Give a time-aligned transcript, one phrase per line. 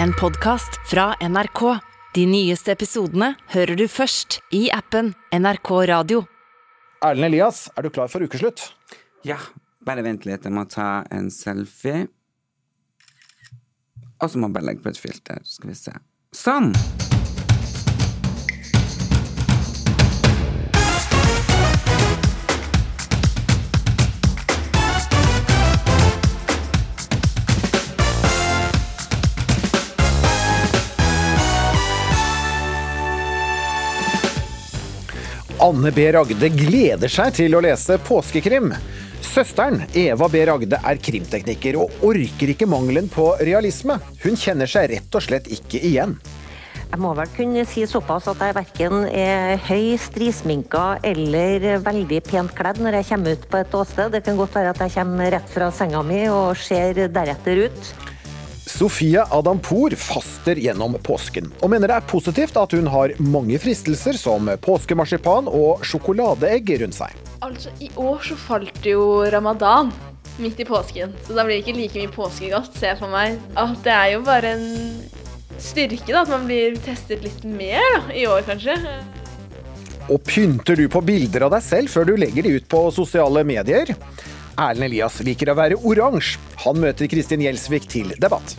[0.00, 1.78] En podkast fra NRK.
[2.14, 6.22] De nyeste episodene hører du først i appen NRK Radio.
[7.02, 8.68] Erlend Elias, er du klar for ukeslutt?
[9.26, 9.38] Ja,
[9.84, 10.44] bare vent litt.
[10.46, 12.06] Jeg må ta en selfie.
[14.22, 15.40] Og så må jeg bare legge på et filter.
[15.48, 15.96] Skal vi se.
[16.36, 16.70] Sånn!
[35.72, 36.02] Anne B.
[36.12, 38.74] Ragde gleder seg til å lese påskekrim.
[39.24, 40.42] Søsteren, Eva B.
[40.44, 43.96] Ragde, er krimtekniker og orker ikke mangelen på realisme.
[44.20, 46.18] Hun kjenner seg rett og slett ikke igjen.
[46.90, 52.52] Jeg må vel kunne si såpass at jeg verken er høy, strisminka eller veldig pent
[52.58, 54.12] kledd når jeg kommer ut på et åsted.
[54.12, 57.94] Det kan godt være at jeg kommer rett fra senga mi og ser deretter ut.
[58.66, 64.14] Sofie Adampour faster gjennom påsken, og mener det er positivt at hun har mange fristelser
[64.18, 67.16] som påskemarsipan og sjokoladeegg rundt seg.
[67.42, 69.90] Altså, I år så falt jo ramadan
[70.38, 73.40] midt i påsken, så da blir det ikke like mye påskegodt, ser jeg for meg.
[73.58, 74.68] At det er jo bare en
[75.58, 78.78] styrke da, at man blir testet litt mer da, i år, kanskje.
[80.06, 83.42] Og pynter du på bilder av deg selv før du legger de ut på sosiale
[83.46, 83.90] medier?
[84.60, 86.40] Erlend Elias liker å være oransje.
[86.66, 88.56] Han møter Kristin Gjelsvik til debatt.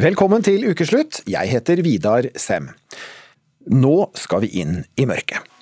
[0.00, 1.20] Velkommen til ukeslutt.
[1.30, 2.70] Jeg heter Vidar Sem.
[3.70, 5.52] Nå skal vi inn i mørket.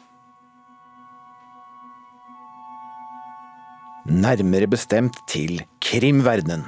[4.02, 6.64] Nærmere bestemt til krimverdenen.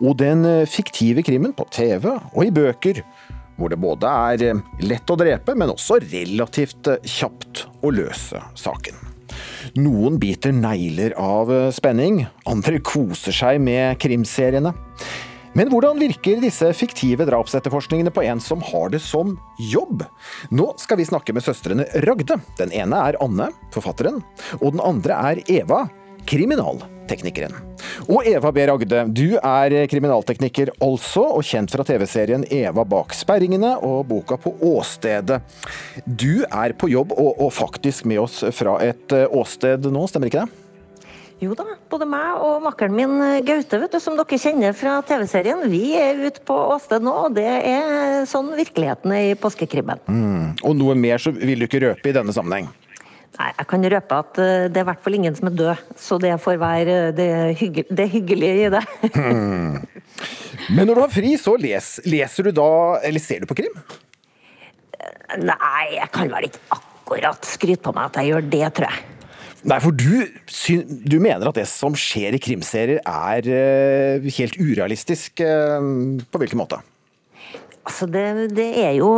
[0.00, 3.02] Og den fiktive krimmen på TV og i bøker,
[3.60, 8.98] hvor det både er lett å drepe, men også relativt kjapt å løse saken.
[9.78, 14.74] Noen biter negler av spenning, andre koser seg med krimseriene.
[15.58, 20.04] Men hvordan virker disse fiktive drapsetterforskningene på en som har det som jobb?
[20.54, 22.38] Nå skal vi snakke med søstrene Ragde.
[22.60, 24.20] Den ene er Anne, forfatteren,
[24.60, 25.88] og den andre er Eva,
[26.30, 27.56] kriminalteknikeren.
[28.06, 28.62] Og Eva B.
[28.70, 34.54] Ragde, du er kriminaltekniker altså, og kjent fra TV-serien Eva bak sperringene og boka På
[34.70, 35.40] åstedet.
[36.06, 40.44] Du er på jobb og, og faktisk med oss fra et åsted nå, stemmer ikke
[40.46, 40.66] det?
[41.40, 43.14] Jo da, både meg og makkeren min
[43.48, 47.38] Gaute, vet du, som dere kjenner fra TV-serien, vi er ute på åsted nå, og
[47.38, 50.04] det er sånn virkeligheten er i påskekrimmen.
[50.04, 50.60] Mm.
[50.60, 52.68] Og noe mer så vil du ikke røpe i denne sammenheng?
[53.40, 56.18] Nei, jeg kan røpe at det er i hvert fall ingen som er død, så
[56.20, 58.82] det får være det, hygge, det hyggelige i det.
[59.14, 59.78] Hmm.
[60.76, 62.68] Men når du har fri, så les, leser du da,
[63.06, 63.78] eller ser du på krim?
[65.40, 69.06] Nei, jeg kan vel ikke akkurat skryte på meg at jeg gjør det, tror jeg.
[69.70, 70.12] Nei, for du,
[71.04, 75.40] du, mener at det som skjer i krimserier er helt urealistisk.
[75.40, 76.80] På hvilken måte?
[77.80, 79.08] Altså det, det, er jo,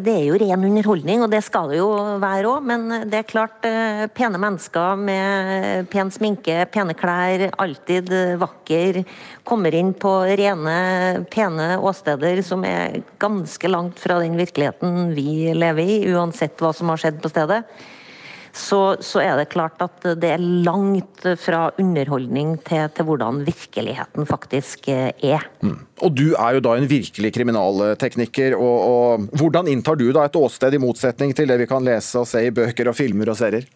[0.00, 1.88] det, er jo, ren underholdning, og det skal det jo
[2.22, 2.64] være òg.
[2.70, 8.08] Men det er klart, uh, pene mennesker med pen sminke, pene klær, alltid
[8.40, 9.02] vakker,
[9.48, 10.78] kommer inn på rene,
[11.28, 16.90] pene åsteder som er ganske langt fra den virkeligheten vi lever i, uansett hva som
[16.92, 17.62] har skjedd på stedet
[18.58, 24.28] så, så, er det klart at det er langt fra underholdning til, til hvordan virkeligheten
[24.28, 25.48] faktisk eh, er.
[25.62, 25.78] Mm.
[26.02, 28.56] Og Du er jo da en virkelig kriminaltekniker.
[28.58, 32.20] Og, og, hvordan inntar du da et åsted, i motsetning til det vi kan lese
[32.20, 33.68] og se i bøker og filmer og serier?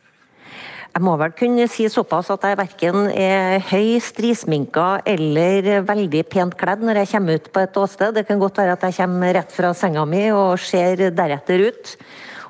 [0.93, 6.57] Jeg må vel kunne si såpass at jeg verken er høy, strisminka eller veldig pent
[6.61, 8.13] kledd når jeg kommer ut på et åsted.
[8.19, 11.95] Det kan godt være at jeg kommer rett fra senga mi og ser deretter ut.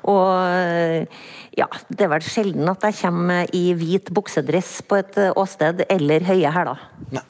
[0.09, 1.07] Og
[1.53, 5.83] ja, det er vel sjelden at jeg kommer i hvit buksedress på et eh, åsted,
[5.91, 6.79] eller høye hæler.
[7.13, 7.21] Nei.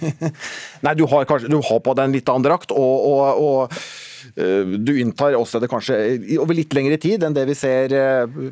[0.84, 4.40] Nei, du har kanskje du har på deg en litt annen drakt, og, og, og
[4.40, 5.98] uh, du inntar åstedet kanskje
[6.42, 7.94] over litt lengre tid enn det vi ser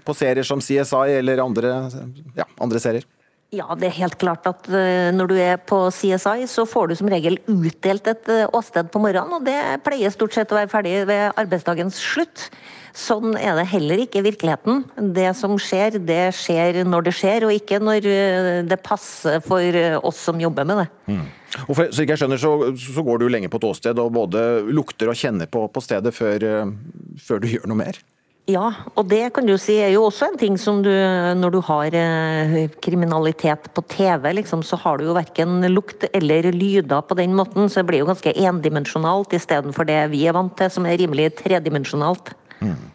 [0.05, 1.75] på serier som CSI eller andre,
[2.39, 3.09] ja, andre serier.
[3.53, 4.69] Ja, det er helt klart at
[5.13, 9.35] når du er på CSI, så får du som regel utdelt et åsted på morgenen,
[9.37, 12.47] og det pleier stort sett å være ferdig ved arbeidsdagens slutt.
[12.93, 14.83] Sånn er det heller ikke i virkeligheten.
[15.17, 19.65] Det som skjer, det skjer når det skjer, og ikke når eh, det passer for
[19.65, 20.89] eh, oss som jobber med det.
[21.09, 21.23] Mm.
[21.63, 24.13] Og for, så ikke jeg skjønner, så, så, går du lenge på et åsted og
[24.13, 26.75] både lukter og kjenner på, på stedet før, eh,
[27.21, 28.01] før, du gjør noe mer?
[28.51, 28.67] Ja,
[28.99, 31.95] og det kan du si er jo også en ting som du Når du har
[32.83, 37.71] kriminalitet på TV, liksom, så har du jo verken lukt eller lyder på den måten,
[37.71, 41.31] så det blir jo ganske endimensjonalt istedenfor det vi er vant til, som er rimelig
[41.39, 42.35] tredimensjonalt.
[42.63, 42.93] Mm.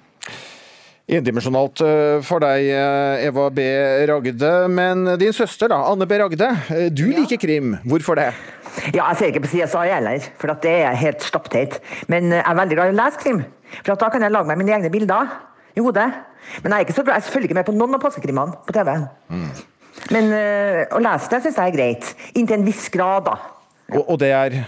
[1.08, 3.64] Endimensjonalt eh, for deg, eh, Eva B.
[4.10, 4.52] Ragde.
[4.68, 6.18] Men din søster, da, Anne B.
[6.20, 6.50] Ragde.
[6.76, 7.78] Eh, du liker krim.
[7.88, 8.34] Hvorfor det?
[8.92, 11.80] Ja, jeg ser ikke på CSI heller, for at det er helt stappteit.
[12.12, 13.40] Men jeg er veldig glad i å lese krim,
[13.80, 15.32] for at da kan jeg lage meg mine egne bilder
[15.80, 16.10] i hodet.
[16.60, 18.76] Men jeg, er ikke så glad, jeg følger ikke med på noen av påskekrimene på
[18.76, 18.92] TV.
[20.14, 22.12] Men øh, å lese det syns jeg er greit.
[22.36, 23.40] Inntil en viss grad, da.
[23.96, 24.60] Og, og det er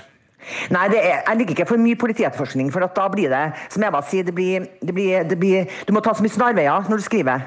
[0.73, 4.25] Nei, er, jeg liker ikke for mye politietterforskning, for da blir det, som Eva sier,
[4.27, 7.45] det blir, det blir, det blir Du må ta så mye snarveier når du skriver.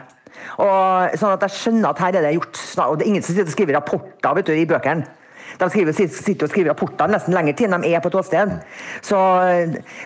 [0.62, 3.34] Og sånn at jeg skjønner at her er det gjort Og det er ingen som
[3.34, 5.04] sitter og skriver rapporter vet du, i bøkene.
[5.60, 8.54] De skriver, sitter og skriver rapporter nesten lenger tid enn de er på et åsted.
[9.05, 9.19] Så,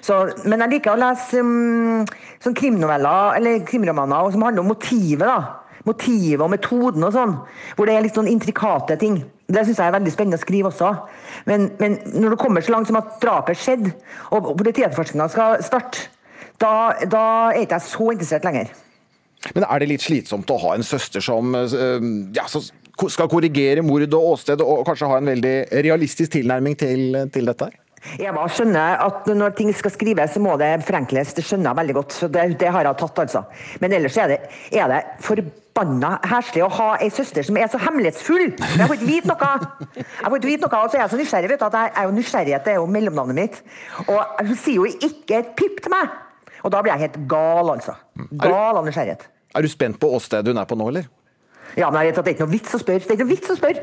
[0.04, 2.02] så, men jeg liker å lese um,
[2.42, 5.22] sånn krimnoveller eller krimromaner som handler om motivet.
[5.22, 5.78] da.
[5.87, 7.37] Motivet og metoden og sånn.
[7.78, 9.20] Hvor det er litt sånn intrikate ting.
[9.46, 10.88] Det syns jeg er veldig spennende å skrive også.
[11.46, 13.93] Men, men når det kommer så langt som at drapet skjedde,
[14.34, 16.08] og politietterforskninga skal starte,
[16.62, 16.72] da,
[17.06, 17.22] da
[17.52, 18.72] er ikke jeg så interessert lenger.
[19.54, 22.64] Men er det litt slitsomt å ha en søster som eh, ja, så
[23.12, 25.56] skal korrigere mord og åsted, og kanskje ha en veldig
[25.87, 27.69] realistisk tilnærming til, til dette?
[27.70, 27.86] her?
[28.19, 31.35] Eva skjønner at når ting skal skrives, så må det forenkles.
[31.37, 32.12] Det skjønner jeg veldig godt.
[32.17, 33.43] så Det, det har jeg tatt, altså.
[33.82, 34.38] Men ellers er det,
[34.73, 38.47] er det forbanna heslig å ha ei søster som er så hemmelighetsfull!
[38.56, 39.50] Jeg får ikke vite noe!
[39.97, 41.93] Jeg får ikke vite noe, Og så er jeg så nysgjerrig, vet du, at jeg
[41.97, 43.61] er jo nysgjerrighet det er jo mellomnavnet mitt.
[44.06, 46.14] Og hun sier jo ikke et pip til meg!
[46.64, 47.94] Og da blir jeg helt gal, altså.
[48.41, 49.29] Gal av nysgjerrighet.
[49.56, 51.06] Er du spent på åstedet hun er på nå, eller?
[51.76, 53.02] Ja, men jeg vet at det er ikke noe vits å spørre.
[53.05, 53.82] Det er ikke noe vits å spørre.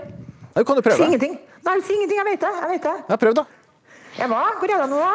[0.53, 1.05] Ja, du kan jo Si prøve.
[1.07, 1.37] ingenting.
[1.65, 2.19] Nei, si ingenting.
[2.19, 2.51] Jeg vet det.
[2.61, 2.95] Jeg vet det.
[3.09, 3.43] Ja, prøv, da.
[4.21, 5.13] Eva, hvor er det nå, da?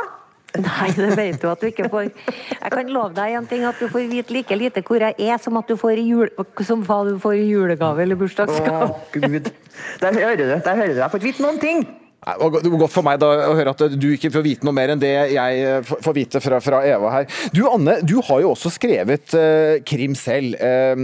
[0.58, 2.08] Nei, det vet du at du ikke får.
[2.08, 5.36] Jeg kan love deg en ting, at du får vite like lite hvor jeg er,
[5.42, 8.88] som at du får jule, som hva du får i julegave eller bursdagsgave.
[8.88, 9.52] Å, Gud.
[10.00, 10.46] Der hører du.
[10.48, 11.00] Der hører du.
[11.02, 11.84] Jeg får fått vite noen ting.
[12.18, 14.90] Det var- godt for meg da, å høre at du ikke får vite noe mer
[14.90, 17.28] enn det jeg eh, får vite fra, fra Eva her.
[17.54, 20.58] Du Anne, du har jo også skrevet uh, krim selv.
[20.58, 20.98] Eh,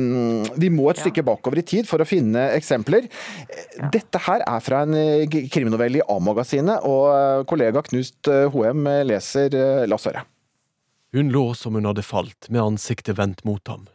[0.58, 3.06] vi må et stykke bakover i tid for å finne eksempler.
[3.78, 3.88] Ja.
[3.94, 5.24] Dette her er fra en eh,
[5.54, 9.54] krimnovelle i A-magasinet, og kollega Knust Hoem leser.
[9.54, 10.26] uh, La oss høre.
[11.14, 13.86] Hun lå som hun hadde falt, med ansiktet vendt mot ham.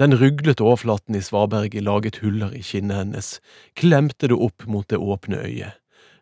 [0.00, 3.34] Den ruglete overflaten i svaberget laget huller i kinnet hennes,
[3.76, 5.76] klemte det opp mot det åpne øyet.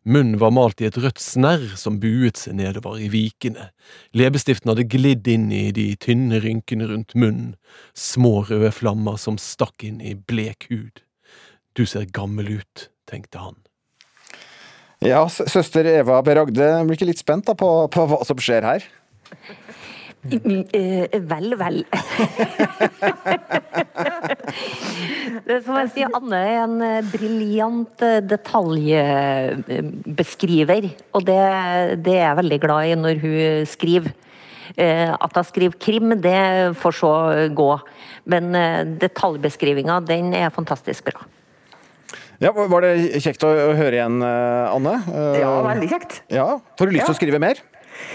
[0.08, 3.69] Munnen var malt i et rødt snerr som buet seg nedover i vikene.
[4.17, 7.52] Leppestiften hadde glidd inn i de tynne rynkene rundt munnen,
[7.93, 11.02] små røde flammer som stakk inn i blek hud.
[11.76, 13.61] Du ser gammel ut, tenkte han.
[15.05, 18.88] Ja, søster Eva Beragde blir ikke litt spent da på, på hva som skjer her?
[20.21, 21.79] Eh, vel, vel.
[25.47, 30.91] det er som jeg sier, Anne er en eh, briljant eh, detaljbeskriver.
[31.17, 31.41] Og det,
[32.05, 34.13] det er jeg veldig glad i når hun skriver.
[34.77, 37.13] Eh, At hun skriver krim, det får så
[37.57, 37.71] gå.
[38.29, 38.53] Men
[39.01, 41.25] detaljbeskrivinga, den er fantastisk bra.
[42.41, 45.03] Ja, Var det kjekt å høre igjen, Anne?
[45.41, 46.23] Ja, veldig kjekt.
[46.33, 47.57] Ja, Får du lyst til å skrive mer?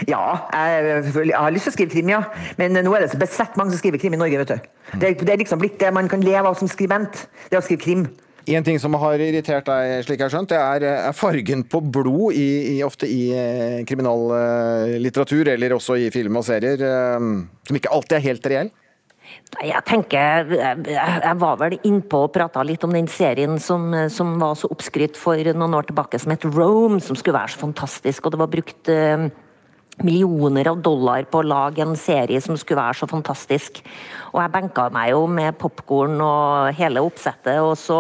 [0.10, 2.22] Ja, jeg, jeg har lyst til å skrive krim, ja.
[2.60, 4.70] Men nå er det så besett mange som skriver krim i Norge, vet du.
[5.00, 7.26] Det, er- det er liksom blitt det man kan leve av som skribent.
[7.52, 8.06] Det å skrive krim.
[8.46, 11.80] En ting som har irritert deg, slik jeg har skjønt, det er, er fargen på
[11.82, 17.30] blod, i, i, ofte i eh, kriminallitteratur, eller også i film og serier, eh,
[17.68, 18.70] som ikke alltid er helt reell.
[19.66, 20.52] Jeg tenker,
[20.86, 25.18] jeg var vel innpå og prata litt om den serien som, som var så oppskrytt
[25.18, 28.28] for noen år tilbake, som het Rome, som skulle være så fantastisk.
[28.30, 29.26] Og det var brukt eh,
[30.04, 33.80] millioner av dollar på å lage en serie som skulle være så fantastisk.
[34.34, 38.00] Og jeg benka meg jo med popkorn og hele oppsettet, og så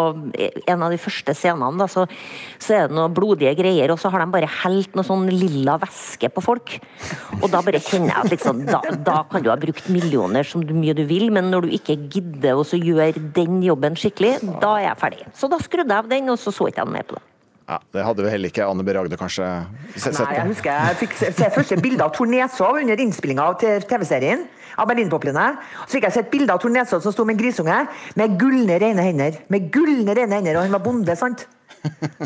[0.68, 2.04] en av de første scenene, da, så,
[2.60, 5.78] så er det noen blodige greier, og så har de bare helt noe sånn lilla
[5.82, 6.75] væske på folk.
[7.42, 10.60] Og da bare kjenner jeg at liksom, da, da kan du ha brukt millioner så
[10.60, 14.90] mye du vil, men når du ikke gidder å gjøre den jobben skikkelig, da er
[14.90, 15.32] jeg ferdig.
[15.38, 17.24] Så da skrudde jeg av den, og så så ikke jeg noe mer på det.
[17.66, 18.94] Ja, Det hadde vel heller ikke Anne B.
[18.94, 19.46] Ragde kanskje
[19.96, 23.02] sett sett Nei, jeg husker jeg fikk se se første bilde av Tor Neshov under
[23.02, 23.58] innspillinga av
[23.90, 24.46] TV-serien
[24.78, 25.46] av Berlinpoplene.
[25.88, 27.78] Så fikk jeg se et bilde av Tor Neshov som sto med en grisunge
[28.20, 29.40] med gulne, rene hender.
[29.50, 31.48] Med gulne, rene hender, og han var bonde, sant?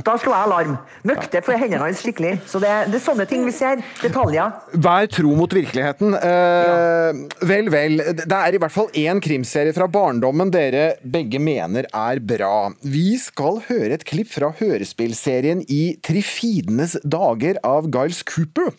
[0.06, 0.78] Da slo jeg alarm.
[1.08, 2.38] Møkte for hendene hans skikkelig.
[2.50, 3.82] Så det, det er sånne ting vi ser.
[4.04, 4.56] Detaljer.
[4.80, 6.16] Vær tro mot virkeligheten.
[6.16, 8.02] Eh, Vel, vel.
[8.20, 12.70] Det er i hvert fall én krimserie fra barndommen dere begge mener er bra.
[12.84, 18.74] Vi skal høre et klipp fra hørespillserien I trifidenes dager av Giles Cooper.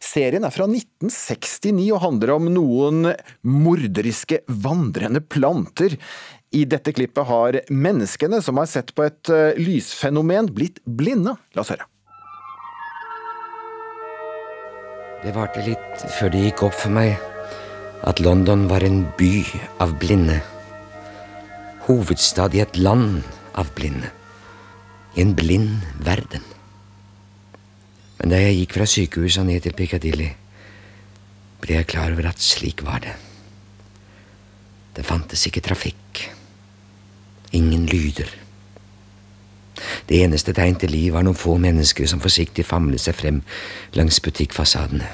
[0.00, 3.10] Serien er fra 1969 og handler om noen
[3.44, 5.96] morderiske vandrende planter.
[6.50, 11.36] I dette klippet har menneskene som har sett på et eh, lysfenomen, blitt blinde.
[11.54, 11.86] La oss høre.
[15.20, 17.12] Det varte litt før det gikk opp for meg
[18.08, 19.44] at London var en by
[19.84, 20.40] av blinde.
[21.86, 23.20] Hovedstad i et land
[23.60, 24.10] av blinde.
[25.14, 26.42] I en blind verden.
[28.18, 30.32] Men da jeg gikk fra sykehuset ned til Piccadilly,
[31.62, 33.14] ble jeg klar over at slik var det.
[34.96, 36.26] Det fantes ikke trafikk.
[37.56, 38.30] Ingen lyder.
[40.06, 43.40] Det eneste tegn til liv var noen få mennesker som forsiktig famlet seg frem
[43.96, 45.08] langs butikkfasadene.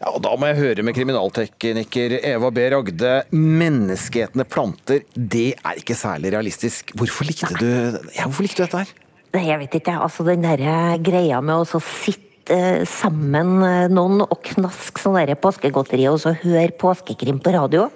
[0.00, 2.64] Ja, og Da må jeg høre med kriminaltekniker Eva B.
[2.72, 3.12] Ragde.
[3.36, 6.94] Menneskeetende planter, det er ikke særlig realistisk.
[6.96, 8.94] Hvorfor likte du, ja, hvorfor likte du dette her?
[9.34, 14.24] Nei, Jeg vet ikke, altså den der greia med å sitte eh, sammen eh, noen
[14.24, 17.90] og knaske sånn påskegodteri og så høre påskekrim på radio,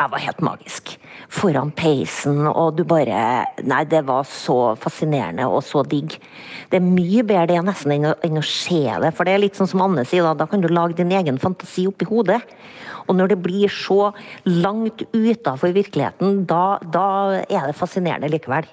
[0.00, 0.96] det var helt magisk.
[1.32, 6.18] Foran peisen, og du bare Nei, det var så fascinerende og så digg.
[6.68, 9.42] Det er mye bedre det nesten enn å, enn å se det, for det er
[9.46, 12.42] litt sånn som Anne sier, da, da kan du lage din egen fantasi oppi hodet.
[13.08, 14.12] Og når det blir så
[14.46, 17.06] langt utafor virkeligheten, da, da
[17.48, 18.68] er det fascinerende likevel.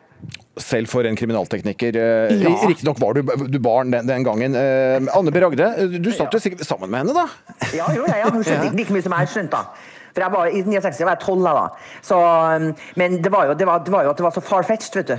[0.60, 1.96] Selv for en kriminaltekniker.
[1.96, 2.52] Eh, Ja.
[2.68, 4.56] Riktignok var du, du barn den, den gangen.
[4.60, 5.40] Eh, Anne B.
[5.42, 7.26] Ragde, du startet sikkert sammen med henne, da?
[7.72, 8.34] Ja, jo, ja, ja.
[8.36, 9.64] Hun skjønte ikke like mye som jeg skjønte.
[9.64, 9.96] da.
[10.14, 11.66] For jeg var, I 69 var jeg 12 da.
[12.06, 14.44] Så, um, men det var, jo, det, var, det var jo at det var så
[14.44, 15.18] far-fetched, vet du.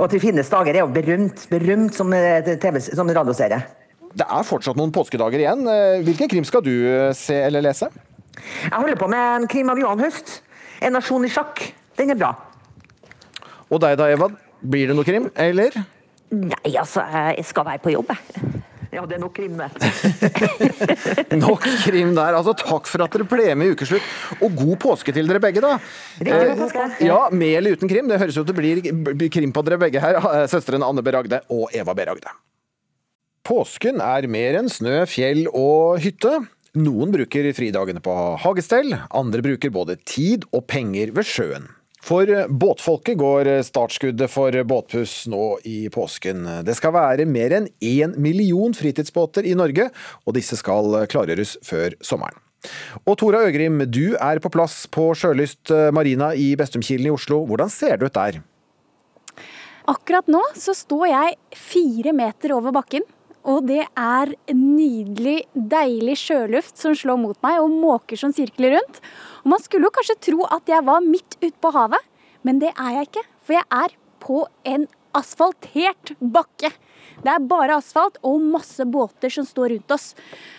[0.00, 3.60] Og Til finnes dager er jo berømt, berømt som, eh, TV, som radioserie.
[4.12, 5.66] Det er fortsatt noen påskedager igjen.
[5.68, 7.88] Eh, Hvilken krim skal du eh, se eller lese?
[8.64, 10.40] Jeg holder på med en krim av Johan Høst.
[10.82, 11.72] 'En nasjon i sjakk'.
[11.96, 12.32] Den er bra.
[13.70, 14.28] Og deg da, Eva?
[14.62, 15.76] Blir det noe krim, eller?
[16.32, 17.04] Nei, altså,
[17.36, 18.61] jeg skal være på jobb, jeg.
[18.92, 19.70] Ja, det er nok krim, det.
[21.40, 22.36] Nok krim der.
[22.36, 24.04] Altså, takk for at dere ble med i Ukeslutt.
[24.44, 25.78] Og god påske til dere begge, da.
[26.20, 26.60] Eh.
[27.00, 28.10] Ja, Med eller uten krim.
[28.12, 30.20] Det høres ut til det blir krim på dere begge her.
[30.52, 31.14] Søstrene Anne B.
[31.16, 32.04] Ragde og Eva B.
[32.10, 32.36] Ragde.
[33.48, 36.42] Påsken er mer enn snø, fjell og hytte.
[36.76, 38.12] Noen bruker fridagene på
[38.44, 41.66] hagestell, andre bruker både tid og penger ved sjøen.
[42.02, 46.48] For båtfolket går startskuddet for båtpuss nå i påsken.
[46.66, 49.86] Det skal være mer enn én million fritidsbåter i Norge,
[50.26, 52.40] og disse skal klargjøres før sommeren.
[53.06, 57.44] Og Tora Øgrim, du er på plass på Sjølyst marina i Bestumkilen i Oslo.
[57.46, 58.42] Hvordan ser det ut der?
[59.90, 63.06] Akkurat nå så står jeg fire meter over bakken.
[63.48, 69.02] Og det er nydelig, deilig sjøluft som slår mot meg, og måker som sirkler rundt.
[69.42, 72.10] Og Man skulle jo kanskje tro at jeg var midt ute på havet,
[72.46, 73.26] men det er jeg ikke.
[73.42, 74.86] For jeg er på en
[75.18, 76.70] asfaltert bakke.
[77.22, 80.08] Det er bare asfalt og masse båter som står rundt oss.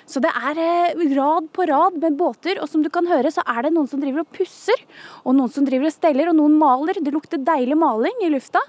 [0.08, 3.44] Så det er eh, rad på rad med båter, og som du kan høre, så
[3.48, 4.86] er det noen som driver og pusser.
[5.24, 7.00] Og noen som driver og steller, og noen maler.
[7.04, 8.62] Det lukter deilig maling i lufta.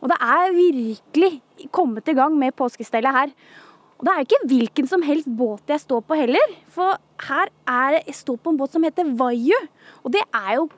[0.00, 1.32] Og det er virkelig
[1.72, 3.34] kommet i gang med påskestellet her.
[4.00, 6.54] Og det er ikke hvilken som helst båt jeg står på heller.
[6.72, 9.58] For her er jeg står på en båt som heter Vaiu.
[10.04, 10.68] Og det er jo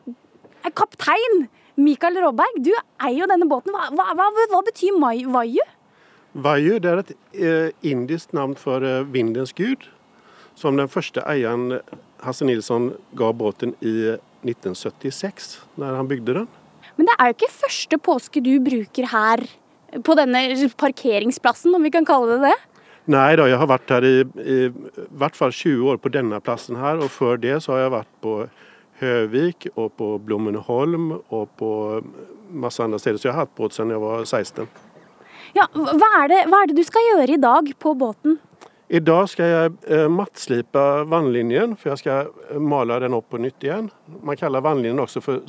[0.63, 2.59] er kaptein Mikael Råberg.
[2.65, 3.73] Du eier jo denne båten.
[3.75, 5.63] Hva, hva, hva, betyr Vayu?
[6.33, 9.85] Det er et eh, indisk navn for eh, vindens gud,
[10.57, 11.81] som den første eieren
[12.25, 16.49] Hasse Nilsson ga båten i 1976, da han bygde den.
[16.97, 19.45] Men det er jo ikke første påske du bruker her
[20.05, 20.45] på denne
[20.81, 22.59] parkeringsplassen, om vi kan kalle det det.
[23.13, 26.39] Nei da, jeg har vært her i, i, i hvert fall 20 år på denne
[26.45, 28.37] plassen her, og før det så har jeg vært på
[29.03, 31.73] Høvik og på Blommenholm og på
[32.55, 33.19] masse andre steder.
[33.19, 34.69] Så jeg har hatt båt siden jeg var 16.
[35.57, 38.39] Ja, hva er, det, hva er det du skal gjøre i dag på båten?
[38.93, 43.65] I dag skal jeg eh, mattslipe vannlinjen, for jeg skal male den opp på nytt
[43.65, 43.89] igjen.
[44.21, 45.43] Man kaller vannlinjen også for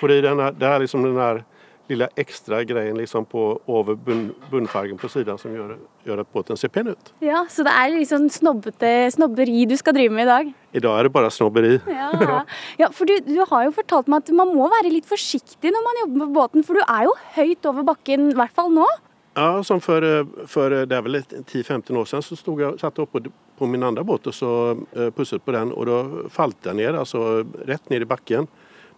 [0.00, 1.42] Fordi den er, det er liksom den der
[1.90, 5.74] lille ekstra greien liksom på, over bunn, bunnfargen på siden som gjør,
[6.06, 7.12] gjør at båten ser pen ut.
[7.24, 10.52] Ja, Så det er liksom snobbete snobberi du skal drive med i dag?
[10.72, 11.76] I dag er det bare snobberi.
[11.92, 12.42] Ja,
[12.80, 15.86] ja for du, du har jo fortalt meg at man må være litt forsiktig når
[15.86, 18.88] man jobber på båten, for du er jo høyt over bakken, i hvert fall nå.
[19.32, 20.04] Ja, som for,
[20.50, 23.84] for det er vel 10-15 år siden så stod jeg, satt jeg oppe på min
[23.86, 24.50] andre båt og så
[24.92, 28.48] eh, pusset på den, og da falt jeg ned, altså rett ned i bakken.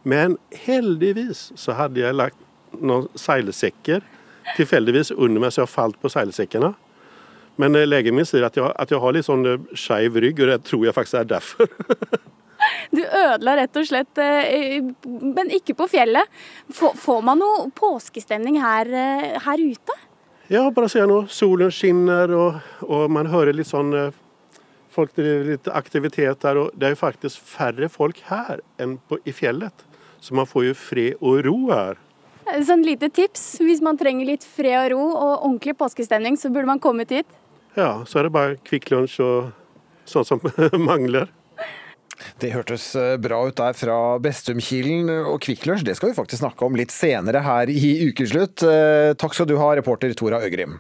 [0.05, 2.41] Men heldigvis så hadde jeg lagt
[2.81, 4.05] noen seilsekker
[4.59, 6.75] tilfeldigvis under meg, så jeg falt på seilsekkene.
[7.61, 10.43] Men eh, legen min sier at jeg, at jeg har litt sånn eh, skeiv rygg,
[10.43, 11.71] og det tror jeg faktisk er derfor.
[12.95, 16.31] Du ødela rett og slett, eh, men ikke på fjellet.
[16.73, 18.89] Får, man noe påskestemning her,
[19.45, 19.97] her ute?
[20.49, 21.19] Ja, bare se nå.
[21.29, 23.93] Solen skinner, og, og man hører litt sånn
[24.95, 26.59] Folk driver litt aktivitet der.
[26.63, 29.83] og det er jo faktisk færre folk her enn på, i fjellet.
[30.25, 31.99] Så man får jo fred og ro her.
[32.65, 36.69] Sånn lite tips, hvis man trenger litt fred og ro og ordentlig påskestemning, så burde
[36.69, 37.29] man kommet hit.
[37.77, 39.53] Ja, så er det bare Kvikk Lunsj og
[40.09, 40.41] sånt som
[40.89, 41.29] mangler.
[42.41, 45.11] Det hørtes eh, bra ut der fra Bestumkilen.
[45.33, 48.65] Og Kvikk Lunsj det skal vi faktisk snakke om litt senere her i Ukeslutt.
[48.65, 50.79] Eh, Takk skal du ha, reporter Tora Øgrim.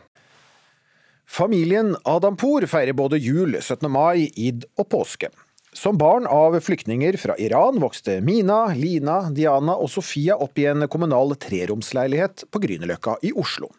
[1.29, 3.89] Familien Adampour feirer både jul, 17.
[3.91, 5.33] mai, id og påske.
[5.75, 10.87] Som barn av flyktninger fra Iran vokste Mina, Lina, Diana og Sofia opp i en
[10.89, 13.73] kommunal treromsleilighet på Grünerløkka i Oslo.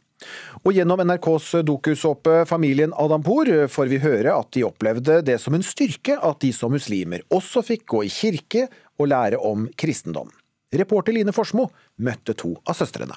[0.67, 5.63] Og gjennom NRKs dokusåpe Familien Adampour får vi høre at de opplevde det som en
[5.63, 8.67] styrke at de som muslimer også fikk gå i kirke
[8.99, 10.27] og lære om kristendom.
[10.75, 11.69] Reporter Line Forsmo
[12.03, 13.15] møtte to av søstrene.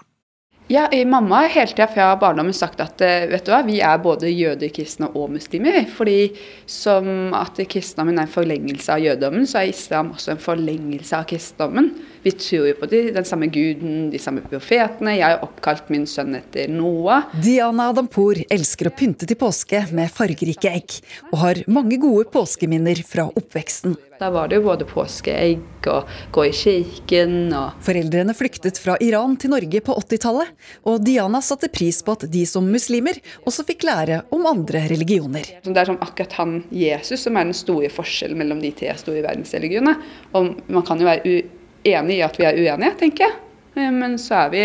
[0.71, 4.03] Ja, Mamma har hele tida fra barndommen sagt at eh, vet du hva, vi er
[4.05, 5.79] både jøder, kristne og muslimer.
[5.89, 6.35] Fordi
[6.69, 11.25] som at kristendommen er en forlengelse av jødedommen, så er islam også en forlengelse av
[11.31, 11.89] kristendommen.
[12.23, 15.17] Vi tror jo på de, den samme guden, de samme profetene.
[15.19, 17.31] Jeg har oppkalt min sønn etter Noah.
[17.45, 20.99] Diana Adampour elsker å pynte til påske med fargerike egg,
[21.33, 23.97] og har mange gode påskeminner fra oppveksten.
[24.19, 29.37] Da var det jo både påskeegg og gå i kirken og Foreldrene flyktet fra Iran
[29.39, 30.51] til Norge på 80-tallet,
[30.91, 35.47] og Diana satte pris på at de som muslimer også fikk lære om andre religioner.
[35.63, 39.23] Det er sånn akkurat han Jesus som er den store forskjellen mellom de tre store
[39.23, 39.95] verdensreligionene.
[40.35, 41.39] Og man kan jo være
[41.85, 43.37] enig i at vi er uenige, tenker jeg.
[43.77, 44.65] Eh, men så er vi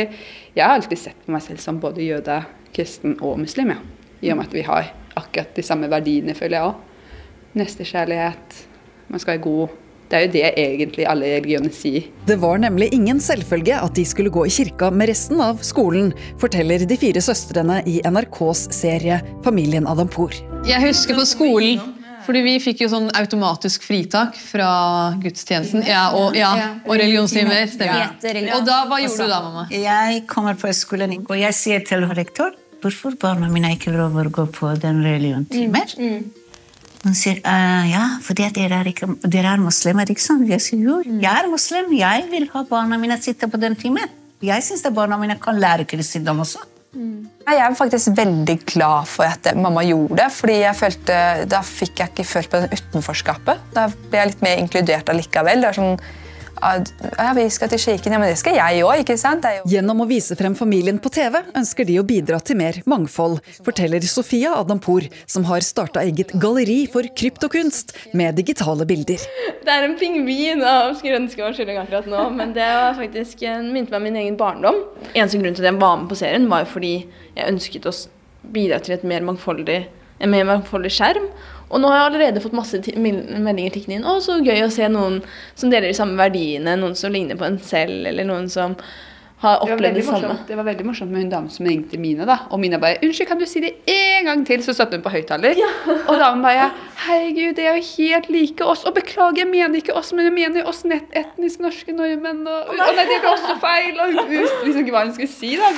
[0.54, 2.44] Jeg har alltid sett på meg selv som både jøde,
[2.74, 3.80] kristen og muslim, ja.
[4.22, 7.18] I og med at vi har akkurat de samme verdiene, føler jeg òg.
[7.58, 8.60] Nestekjærlighet,
[9.10, 9.80] man skal være god.
[10.10, 12.06] Det er jo det egentlig alle religioner sier.
[12.30, 16.12] Det var nemlig ingen selvfølge at de skulle gå i kirka med resten av skolen,
[16.42, 20.38] forteller de fire søstrene i NRKs serie Familien Adampour.
[20.70, 21.82] Jeg husker på skolen
[22.26, 24.70] fordi vi fikk jo sånn automatisk fritak fra
[25.24, 26.52] gudstjenesten ja, og, ja,
[26.86, 27.66] og religionstimer.
[27.72, 28.14] Stemmer.
[28.58, 29.66] Og da, hva gjorde du da, mamma?
[29.74, 32.54] Jeg kommer på skolen og jeg sier til rektor
[32.84, 35.94] hvorfor barna mine ikke lover å gå på den religionstimer.
[36.00, 36.44] Mm, mm.
[37.04, 40.46] Hun sier uh, ja, fordi dere er, ikke, dere er muslimer, ikke sant?
[40.48, 41.92] Jeg sier jo, jeg er muslim.
[42.00, 44.12] Jeg vil ha barna mine sitte på den timen.
[44.44, 46.64] Jeg syns barna mine kan lære kristendom også.
[46.94, 47.28] Mm.
[47.44, 50.30] Jeg er faktisk veldig glad for at mamma gjorde det.
[50.32, 51.16] fordi jeg følte,
[51.52, 53.60] Da fikk jeg ikke følt på den utenforskapet.
[53.76, 55.62] Da ble jeg litt mer inkludert allikevel.
[55.62, 56.00] Det er sånn,
[56.62, 59.02] ja, vi skal til kirken, ja, men det skal jeg òg.
[59.70, 64.04] Gjennom å vise frem familien på TV ønsker de å bidra til mer mangfold, forteller
[64.08, 69.24] Sofia Adampour, som har starta eget galleri for kryptokunst med digitale bilder.
[69.64, 74.08] Det er en pingvin av skyldig akkurat nå, men det var faktisk minte meg om
[74.08, 74.80] min egen barndom.
[75.14, 76.94] Eneste grunn til at jeg var med på serien, var jo fordi
[77.34, 77.96] jeg ønsket å
[78.54, 79.86] bidra til et mer mangfoldig,
[80.24, 81.30] en mer mangfoldig skjerm.
[81.74, 84.06] Og nå har jeg allerede fått masse meldinger tikkende inn.
[84.06, 85.22] Å, så gøy å se noen
[85.56, 88.78] som deler de samme verdiene, noen som ligner på en selv, eller noen som
[89.44, 90.36] har opplevd det, det samme.
[90.48, 92.38] Det var veldig morsomt med hun damen som ringte Mine, da.
[92.54, 95.12] Og Mine bare 'Unnskyld, kan du si det en gang til?' Så satte hun på
[95.12, 95.58] høyttaler.
[95.60, 95.72] Ja.
[96.10, 96.70] og damen bare
[97.08, 100.34] 'Herregud, det er jo helt like oss.' Og beklager, jeg mener ikke oss, men jeg
[100.34, 102.48] mener oss nett etnisk norske nordmenn.
[102.48, 104.00] Og, og, nei, det ble også feil.
[104.00, 105.76] Og hun visste liksom ikke hva hun skulle si, da.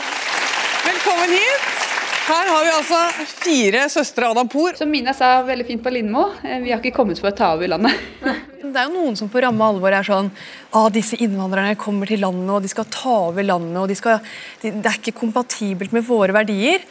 [0.85, 1.94] Velkommen hit.
[2.25, 2.99] Her har vi altså
[3.37, 4.73] fire søstre Adam Poor.
[4.79, 7.51] Som Mina sa veldig fint på Lindmo, eh, vi har ikke kommet for å ta
[7.53, 7.93] over landet.
[8.65, 10.31] Det er jo noen som på ramme alvor er sånn
[10.73, 13.77] ah, disse innvandrerne kommer til landet og de skal ta over landet.
[13.77, 14.17] og de skal,
[14.63, 16.81] de, Det er ikke kompatibelt med våre verdier.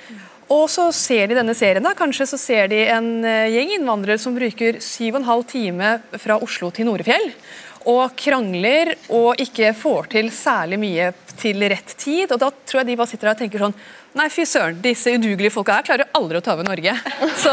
[0.55, 4.20] Og så ser de denne serien, da, kanskje så ser de en uh, gjeng innvandrere
[4.20, 7.31] som bruker syv og en halv time fra Oslo til Norefjell.
[7.90, 12.33] Og krangler og ikke får til særlig mye til rett tid.
[12.33, 13.77] Og da tror jeg de bare sitter der og tenker sånn
[14.14, 16.94] Nei, fy søren, disse udugelige folka her klarer aldri å ta over Norge.
[17.44, 17.51] Så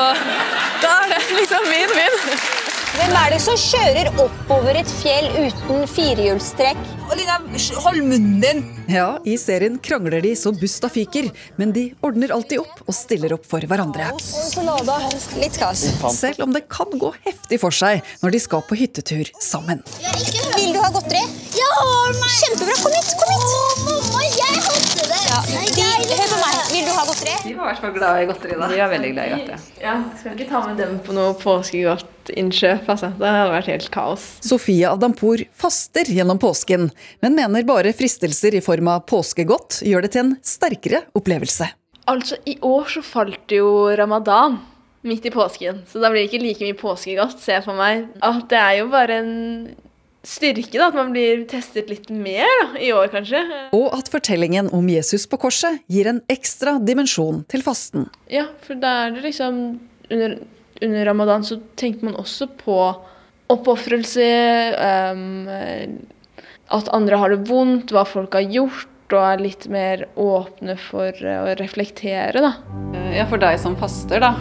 [0.84, 2.81] da er det liksom vinn-vinn.
[2.92, 6.80] Hvem er det som kjører oppover et fjell uten firehjulstrekk?
[7.16, 7.38] Lina,
[7.86, 8.60] hold munnen din!
[8.92, 13.36] Ja, i serien krangler de så busta fyker, men de ordner alltid opp og stiller
[13.38, 14.10] opp for hverandre.
[15.40, 15.86] Litt kaos.
[16.18, 19.84] Selv om det kan gå heftig for seg når de skal på hyttetur sammen.
[20.60, 21.24] Vil du ha godteri?
[21.56, 22.38] Jeg har meg!
[22.44, 23.12] Kjempebra, kom hit!
[23.24, 23.50] kom hit!
[23.52, 25.26] Å, mamma, jeg hadde det!
[25.32, 27.38] Ja, de, hør på meg, vil du ha godteri?
[27.48, 28.60] De var i hvert fall glad i godteri.
[28.60, 28.72] da.
[28.72, 29.78] De var veldig glad i godteri.
[29.84, 31.38] Ja, Skal ikke ta med dem på noe
[32.22, 32.90] påskegodtinnkjøp.
[32.90, 33.12] Altså.
[33.18, 34.26] Det hadde vært helt kaos.
[34.42, 40.12] Sofie Adampour faster gjennom påsken, men mener bare fristelser i form av påskegodt gjør det
[40.14, 41.68] til en sterkere opplevelse.
[42.08, 44.60] Altså, I år så falt jo ramadan
[45.04, 48.08] midt i påsken, så da blir det ikke like mye påskegodt, ser jeg for meg.
[48.22, 49.32] At det er jo bare en
[50.22, 53.42] styrke, da, at man blir testet litt mer da, i år, kanskje.
[53.74, 58.06] Og at fortellingen om Jesus på korset gir en ekstra dimensjon til fasten.
[58.30, 59.64] Ja, for da er det liksom
[60.12, 60.34] Under,
[60.82, 62.78] under ramadan så tenker man også på
[63.52, 64.30] oppofrelse,
[65.12, 65.50] um,
[66.72, 68.88] at andre har det vondt, hva folk har gjort.
[69.12, 72.54] Og er litt mer åpne for å reflektere, da.
[73.12, 74.32] Ja, for deg som faster, da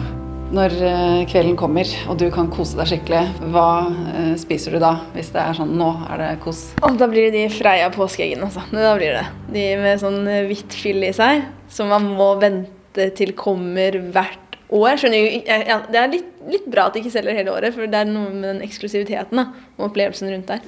[0.51, 3.21] når eh, kvelden kommer og du kan kose deg skikkelig,
[3.53, 4.93] hva uh, spiser du da?
[5.15, 6.65] Hvis det er sånn nå er det kos?
[6.83, 8.65] Og da blir det de Freia påskeeggene, altså.
[8.73, 9.25] Da blir det.
[9.53, 14.40] De med sånn hvitt fyll i seg, som man må vente til kommer hvert
[14.71, 17.51] Og jeg skjønner jo, ja, Det er litt, litt, bra at de ikke selger hele
[17.51, 20.63] året, for det er noe med den eksklusiviteten da, og opplevelsen rundt der.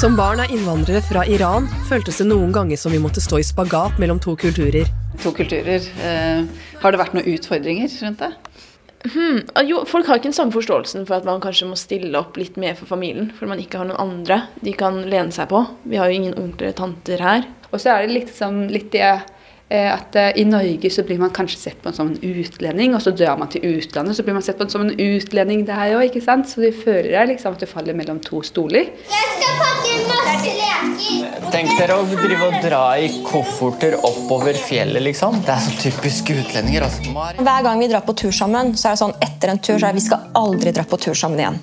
[0.00, 3.44] Som barn av innvandrere fra Iran føltes det noen ganger som vi måtte stå i
[3.44, 4.88] spagat mellom to kulturer.
[5.20, 5.84] To kulturer.
[6.00, 6.46] Eh,
[6.80, 8.32] har det vært noen utfordringer rundt det?
[9.00, 9.42] Hmm.
[9.64, 12.56] Jo, folk har ikke den samme forståelsen for at man kanskje må stille opp litt
[12.60, 15.62] mer for familien, for man ikke har noen andre de kan lene seg på.
[15.88, 17.46] Vi har jo ingen onkler og tanter her.
[17.70, 19.12] Og så er det liksom litt det
[19.70, 23.12] at eh, i Norge så blir man kanskje sett på som en utlending, og så
[23.14, 26.24] drar man til utlandet, så blir man sett på som en utlending der òg, ikke
[26.24, 26.50] sant.
[26.50, 28.90] Så du føler deg liksom at du faller mellom to stoler.
[28.90, 31.50] Jeg skal pakke masse leker.
[31.50, 35.40] Tenk dere å drive og dra i kofferter oppover fjellet, liksom.
[35.46, 36.86] Det er så typisk utlendinger.
[36.86, 37.14] Altså.
[37.38, 39.84] Hver gang vi drar på tur sammen, så er det sånn etter en tur så
[39.84, 41.60] er det vi skal aldri dra på tur sammen igjen.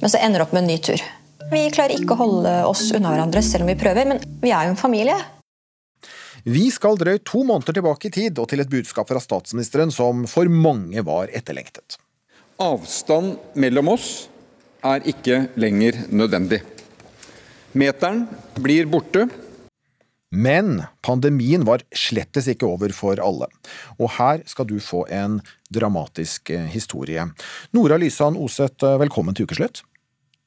[0.00, 1.04] Men så ender det opp med en ny tur.
[1.52, 4.70] Vi klarer ikke å holde oss unna hverandre selv om vi prøver, men vi er
[4.70, 5.20] jo en familie.
[6.42, 10.24] Vi skal drøyt to måneder tilbake i tid og til et budskap fra statsministeren som
[10.26, 12.00] for mange var etterlengtet.
[12.58, 14.26] Avstand mellom oss
[14.82, 16.58] er ikke lenger nødvendig.
[17.78, 18.26] Meteren
[18.58, 19.28] blir borte.
[20.32, 23.46] Men pandemien var slettes ikke over for alle,
[24.00, 27.26] og her skal du få en dramatisk eh, historie.
[27.76, 29.82] Nora Lysan Oseth, eh, velkommen til ukeslutt.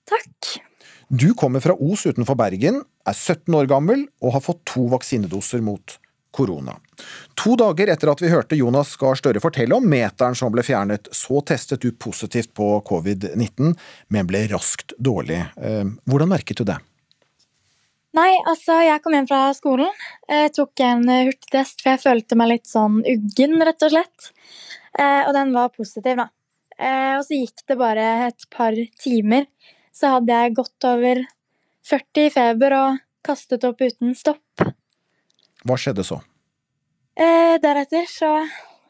[0.10, 0.56] Takk.
[1.08, 5.62] Du kommer fra Os utenfor Bergen, er 17 år gammel og har fått to vaksinedoser
[5.62, 6.00] mot
[6.36, 6.76] korona.
[7.40, 11.08] To dager etter at vi hørte Jonas Gahr Støre fortelle om meteren som ble fjernet,
[11.16, 13.76] så testet du positivt på covid-19,
[14.12, 15.40] men ble raskt dårlig.
[15.56, 16.80] Eh, hvordan merket du det?
[18.16, 19.92] Nei, altså, jeg kom hjem fra skolen.
[20.32, 24.30] Jeg tok en hurtigtest, for jeg følte meg litt sånn uggen, rett og slett.
[24.96, 26.30] Eh, og den var positiv, da.
[26.80, 29.48] Eh, og så gikk det bare et par timer,
[29.96, 31.22] så hadde jeg gått over
[31.88, 34.66] 40 i feber og kastet opp uten stopp.
[35.66, 36.20] Hva skjedde så?
[37.16, 38.32] Eh, deretter så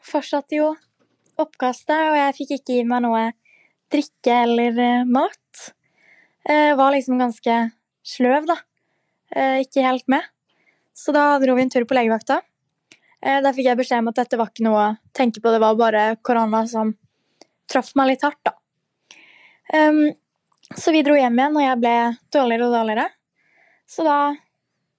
[0.04, 0.72] fortsatte jo
[1.38, 3.24] oppkastet, og jeg fikk ikke i meg noe
[3.92, 5.70] drikke eller eh, mat.
[6.48, 7.60] Eh, var liksom ganske
[8.06, 8.58] sløv, da.
[9.30, 10.26] Eh, ikke helt med.
[10.96, 12.40] Så da dro vi en tur på legevakta.
[13.20, 15.62] Eh, der fikk jeg beskjed om at dette var ikke noe å tenke på, det
[15.62, 16.94] var bare korona som
[17.70, 18.54] traff meg litt hardt, da.
[19.74, 20.12] Um,
[20.74, 21.94] så vi dro hjem igjen, og jeg ble
[22.34, 23.06] dårligere og dårligere.
[23.86, 24.18] Så da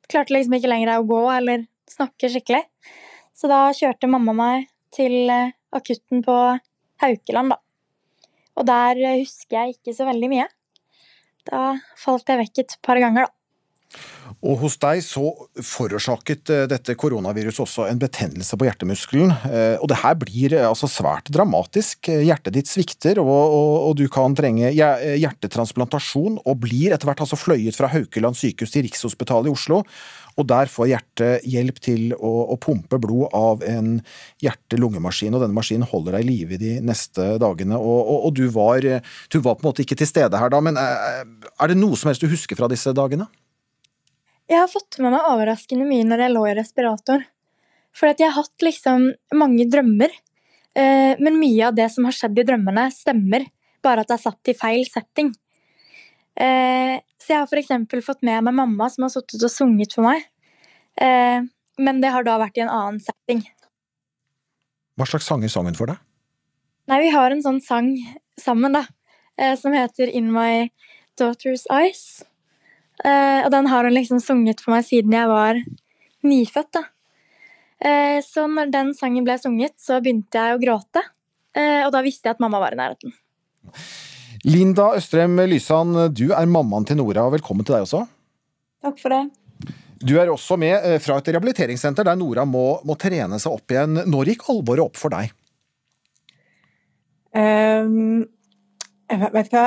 [0.08, 2.64] klarte liksom ikke lenger å gå eller snakke skikkelig.
[3.36, 6.38] Så da kjørte mamma meg til eh, akutten på
[7.04, 7.60] Haukeland, da.
[8.58, 10.48] Og der husker jeg ikke så veldig mye.
[11.48, 13.34] Da falt jeg vekk et par ganger, da.
[14.46, 15.32] Og hos deg så
[15.66, 19.34] forårsaket eh, dette koronaviruset også en betennelse på hjertemuskelen.
[19.50, 22.12] Eh, og det her blir eh, altså svært dramatisk.
[22.12, 27.40] Hjertet ditt svikter, og, og, og, du kan trenge hjertetransplantasjon, og blir etter hvert altså
[27.40, 29.82] fløyet fra Haukeland sykehus til Rikshospitalet i Oslo.
[30.38, 33.96] Og der får hjertet hjelp til å, å pumpe blod av en
[34.46, 37.82] hjerte-lungemaskin, og denne maskinen holder deg i live de neste dagene.
[37.82, 40.78] Og, og du, var, du var på en måte ikke til stede her da, men
[40.78, 41.26] er
[41.74, 43.26] det noe som helst du husker fra disse dagene?
[44.48, 47.26] Jeg har fått med meg overraskende mye når jeg lå i respirator.
[47.98, 50.14] For jeg har hatt liksom mange drømmer.
[50.78, 53.48] Eh, men mye av det som har skjedd i drømmene, stemmer.
[53.84, 55.34] Bare at det er satt i feil setting.
[56.38, 58.06] Eh, så jeg har f.eks.
[58.06, 60.24] fått med meg mamma som har sittet og sunget for meg.
[60.96, 61.42] Eh,
[61.82, 63.44] men det har da vært i en annen setting.
[64.98, 66.00] Hva slags sanger sang hun for deg?
[66.88, 67.92] Nei, vi har en sånn sang
[68.40, 68.88] sammen, da.
[69.60, 70.72] Som heter In My
[71.20, 72.24] Daughter's Eyes.
[73.04, 75.60] Uh, og den har hun liksom sunget for meg siden jeg var
[76.26, 76.72] nyfødt.
[76.80, 76.84] da.
[77.78, 81.04] Uh, så når den sangen ble sunget, så begynte jeg å gråte.
[81.58, 83.14] Uh, og da visste jeg at mamma var i nærheten.
[84.48, 87.28] Linda Østrem Lysand, du er mammaen til Nora.
[87.34, 88.06] Velkommen til deg også.
[88.86, 89.24] Takk for det.
[89.98, 94.04] Du er også med fra et rehabiliteringssenter der Nora må, må trene seg opp igjen.
[94.06, 95.34] Når gikk alvoret opp for deg?
[97.38, 98.28] Um,
[99.08, 99.64] Vet hva,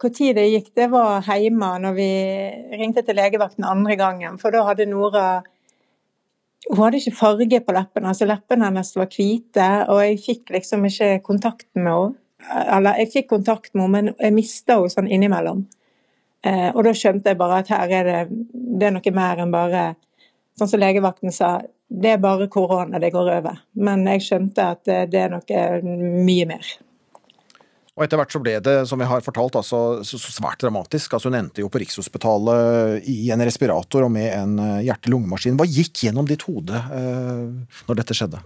[0.00, 2.10] Når tid det gikk, det var hjemme når vi
[2.80, 4.38] ringte til legevakten andre gangen.
[4.40, 5.42] For da hadde Nora
[6.68, 9.68] Hun hadde ikke farge på leppene, altså leppene hennes var hvite.
[9.92, 12.16] Og jeg fikk liksom ikke kontakt med henne.
[12.64, 15.62] Eller jeg fikk kontakt med henne, men jeg mista henne sånn innimellom.
[16.46, 18.18] Eh, og da skjønte jeg bare at her er det,
[18.52, 19.88] det er noe mer enn bare
[20.58, 23.60] Sånn som legevakten sa, det er bare korona, det går over.
[23.78, 25.60] Men jeg skjønte at det er noe
[26.26, 26.72] mye mer.
[27.98, 31.16] Og etter hvert så ble det, som jeg har fortalt, altså, så, svært dramatisk.
[31.16, 35.56] Altså, hun endte jo på Rikshospitalet i en respirator og med en eh, hjerte-lungemaskin.
[35.58, 38.38] Hva gikk gjennom ditt hode eh, når dette skjedde?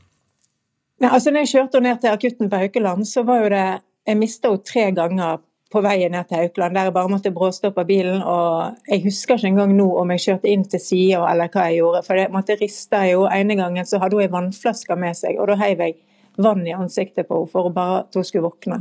[1.03, 3.67] Ja, altså, når jeg kjørte ned til akutten på Haukeland, så var jo det
[4.03, 5.37] Jeg mista henne tre ganger
[5.73, 8.25] på veien ned til Haukeland, der jeg bare måtte bråstoppe bilen.
[8.25, 11.83] Og jeg husker ikke engang nå om jeg kjørte inn til sida eller hva jeg
[11.83, 12.03] gjorde.
[12.09, 13.29] For jeg måtte riste jo.
[13.29, 16.01] ene gangen så hadde hun ei vannflaske med seg, og da heiv jeg
[16.41, 18.81] vann i ansiktet på henne for bare at hun skulle våkne.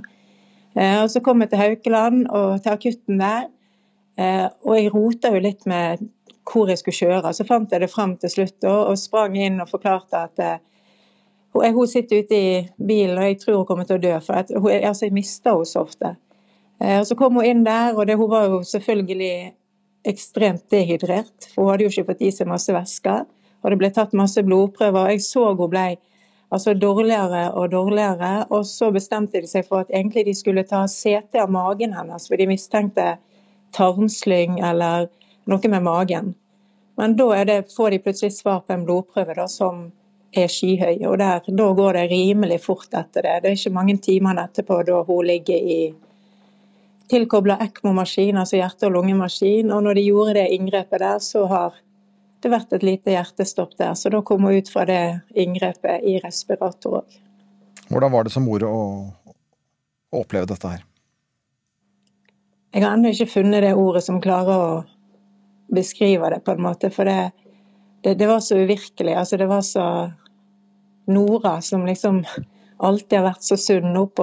[0.76, 3.48] Eh, og Så kom jeg til Haukeland og til akutten der,
[4.18, 6.04] eh, og jeg rota jo litt med
[6.52, 7.34] hvor jeg skulle kjøre.
[7.34, 10.58] Så fant jeg det frem til slutt og, sprang inn og forklarte at eh,
[11.54, 14.52] hun, sitter ute i bilen og jeg tror hun kommer til å dø, for at
[14.56, 16.16] hun, altså, jeg mister henne så ofte.
[16.82, 19.54] Og Så kom hun inn der, og det, hun var jo selvfølgelig
[20.08, 21.52] ekstremt dehydrert.
[21.54, 23.20] For hun hadde jo ikke fått i seg masse væske.
[23.62, 25.04] Og det ble tatt masse blodprøver.
[25.04, 25.86] og Jeg så hun ble
[26.52, 28.32] altså dårligere og dårligere.
[28.50, 32.28] Og så bestemte de seg for at egentlig de skulle ta CT av magen hennes,
[32.28, 33.16] for de mistenkte
[33.76, 35.08] tarmslyng eller
[35.50, 36.34] noe med magen.
[37.00, 39.88] Men da det, får de plutselig svar på en blodprøve da, som
[40.38, 41.02] er skyhøy.
[41.08, 43.38] Og der, da går det rimelig fort etter det.
[43.42, 45.82] Det er ikke mange timene etterpå da hun ligger i
[47.12, 49.72] tilkobla ECMO-maskin, altså hjerte- og lungemaskin.
[49.72, 51.80] Og når de gjorde det inngrepet der, så har
[52.44, 53.94] det vært et lite hjertestopp der.
[53.98, 55.02] Så da kom hun ut fra det
[55.38, 57.20] inngrepet i respirator òg.
[57.92, 58.78] Hvordan var det som mor å,
[60.12, 60.86] å oppleve dette her?
[62.72, 64.72] Jeg har ennå ikke funnet det ordet som klarer å
[65.76, 66.92] beskrive det, på en måte.
[66.94, 67.32] For det,
[68.04, 69.16] det, det var så uvirkelig.
[69.20, 69.86] Altså, det var så
[71.12, 72.22] Nora som liksom
[72.82, 74.20] alltid har vært så sunn og,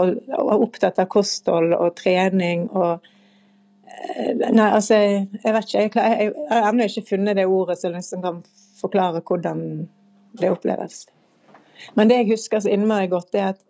[0.55, 3.05] opptatt av kosthold og trening og
[3.99, 6.03] Nei, altså, jeg vet ikke.
[6.03, 8.43] Jeg, har ennå ikke funnet det ordet som liksom kan
[8.79, 9.63] forklare hvordan
[10.39, 11.07] det oppleves.
[11.95, 13.61] Men det jeg husker så innmari godt, er at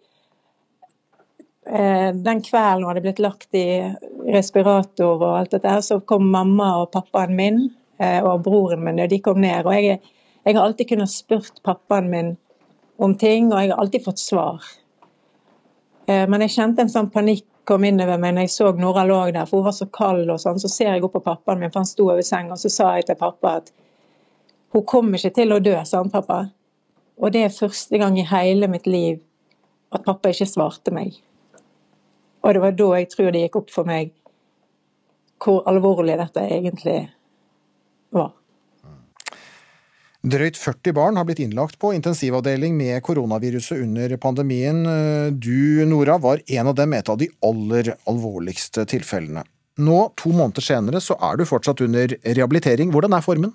[1.69, 3.67] eh, den kvelden hun hadde blitt lagt i
[4.33, 7.63] respirator og alt dette så kom mamma og pappaen min
[8.01, 9.67] eh, og broren min, og de kom ned.
[9.67, 10.01] Og jeg,
[10.45, 12.35] jeg har alltid kunnet spurt pappaen min
[12.99, 14.65] om ting, og jeg har alltid fått svar.
[16.09, 19.19] Eh, men jeg kjente en sånn panikk kom innover meg når jeg så Nora lå
[19.35, 20.61] der, for hun var så kald og sånn.
[20.61, 22.95] Så ser jeg opp på pappaen min, for han sto over senga, og så sa
[22.97, 23.73] jeg til pappa at
[24.75, 26.47] hun kommer ikke til å dø, sa han pappa.
[27.19, 29.21] Og det er første gang i hele mitt liv
[29.93, 31.17] at pappa ikke svarte meg.
[32.45, 34.15] Og det var da jeg tror det gikk opp for meg
[35.43, 36.99] hvor alvorlig dette egentlig
[38.15, 38.38] var.
[40.27, 44.81] Drøyt 40 barn har blitt innlagt på intensivavdeling med koronaviruset under pandemien.
[45.39, 49.45] Du, Nora, var en av dem et av de aller alvorligste tilfellene.
[49.79, 52.91] Nå, to måneder senere, så er du fortsatt under rehabilitering.
[52.91, 53.53] Hvordan er formen?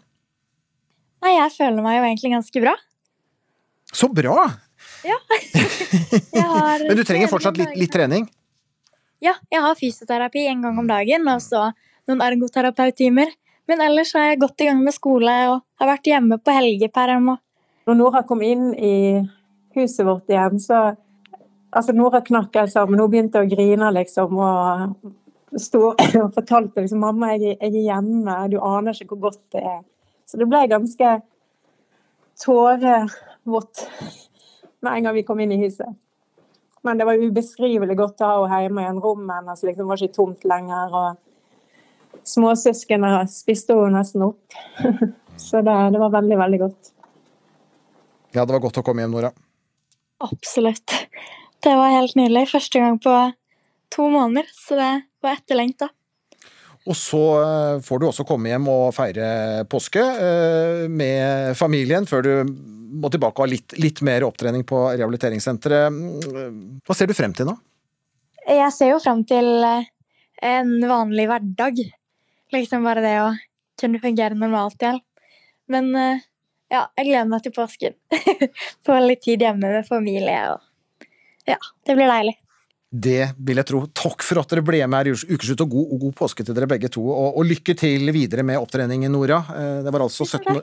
[1.23, 2.77] Nei, jeg føler meg jo egentlig ganske bra.
[3.91, 4.47] Så bra!
[5.03, 5.19] Ja.
[6.87, 8.29] Men du trenger fortsatt litt, litt trening?
[9.23, 11.69] Ja, jeg har fysioterapi en gang om dagen, og så
[12.07, 13.31] noen ergoterapeuttimer.
[13.67, 17.33] Men ellers er jeg godt i gang med skole og har vært hjemme på helgeperm.
[17.87, 18.95] Når Nora kom inn i
[19.75, 20.93] huset vårt igjen, så
[21.73, 22.99] Altså, Nora knakk helt sammen.
[23.01, 26.03] Hun begynte å grine, liksom, og sto og
[26.37, 28.35] fortalte liksom 'Mamma, jeg, jeg er hjemme.
[28.51, 29.81] Du aner ikke hvor godt det er.'
[30.29, 31.09] Så det ble ganske
[32.43, 33.83] tårevått
[34.81, 35.89] med en gang vi kom inn i huset.
[36.83, 39.01] Men det var ubeskrivelig godt å ha henne hjemme igjen.
[39.03, 40.93] Rommet hennes liksom var ikke tomt lenger.
[40.93, 44.57] og Småsøsknene spiste hun nesten opp.
[45.37, 46.93] Så det, det var veldig, veldig godt.
[48.33, 49.33] Ja, det var godt å komme hjem, Nora.
[50.23, 50.93] Absolutt.
[51.63, 52.47] Det var helt nydelig.
[52.51, 53.17] Første gang på
[53.93, 54.93] to måneder, så det
[55.23, 55.89] var etterlengta.
[56.83, 62.25] Og så eh, får du også komme hjem og feire påske eh, med familien før
[62.25, 62.33] du
[62.93, 65.95] må tilbake og ha litt, litt mer opptrening på rehabiliteringssenteret.
[66.83, 67.55] Hva ser du frem til nå?
[68.43, 69.87] Jeg ser jo frem til eh,
[70.43, 71.79] en vanlig hverdag.
[72.53, 73.31] Liksom bare det å
[73.79, 74.99] kunne fungere normalt igjen.
[75.71, 77.97] Men ja, jeg gleder meg til påsken.
[78.85, 80.69] Få litt tid hjemme med familie og
[81.47, 82.37] Ja, det blir deilig.
[82.93, 83.79] Det vil jeg tro.
[83.89, 86.53] Takk for at dere ble med her i Ukeslutt, og god, og god påske til
[86.53, 87.01] dere begge to.
[87.09, 89.39] Og, og, lykke til videre med opptreningen, Nora.
[89.81, 90.61] Det var altså 17 år,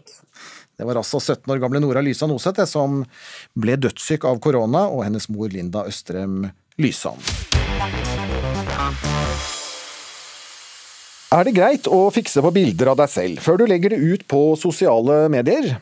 [0.79, 3.03] det var altså 17 år gamle Nora Lysan Noseth som
[3.59, 6.47] ble dødssyk av korona, og hennes mor Linda Østrem
[6.79, 7.19] Lysan.
[11.31, 14.23] Er det greit å fikse på bilder av deg selv før du legger det ut
[14.27, 15.77] på sosiale medier?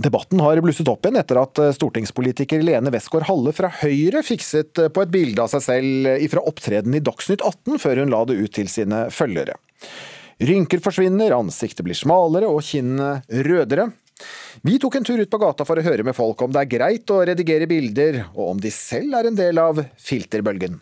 [0.00, 5.12] Debatten har blusset opp igjen etter at stortingspolitiker Lene Westgård-Halle fra Høyre fikset på et
[5.12, 8.72] bilde av seg selv ifra opptreden i Dagsnytt 18 før hun la det ut til
[8.72, 9.58] sine følgere.
[10.40, 13.90] Rynker forsvinner, ansiktet blir smalere og kinnene rødere.
[14.64, 16.72] Vi tok en tur ut på gata for å høre med folk om det er
[16.72, 20.80] greit å redigere bilder, og om de selv er en del av filterbølgen.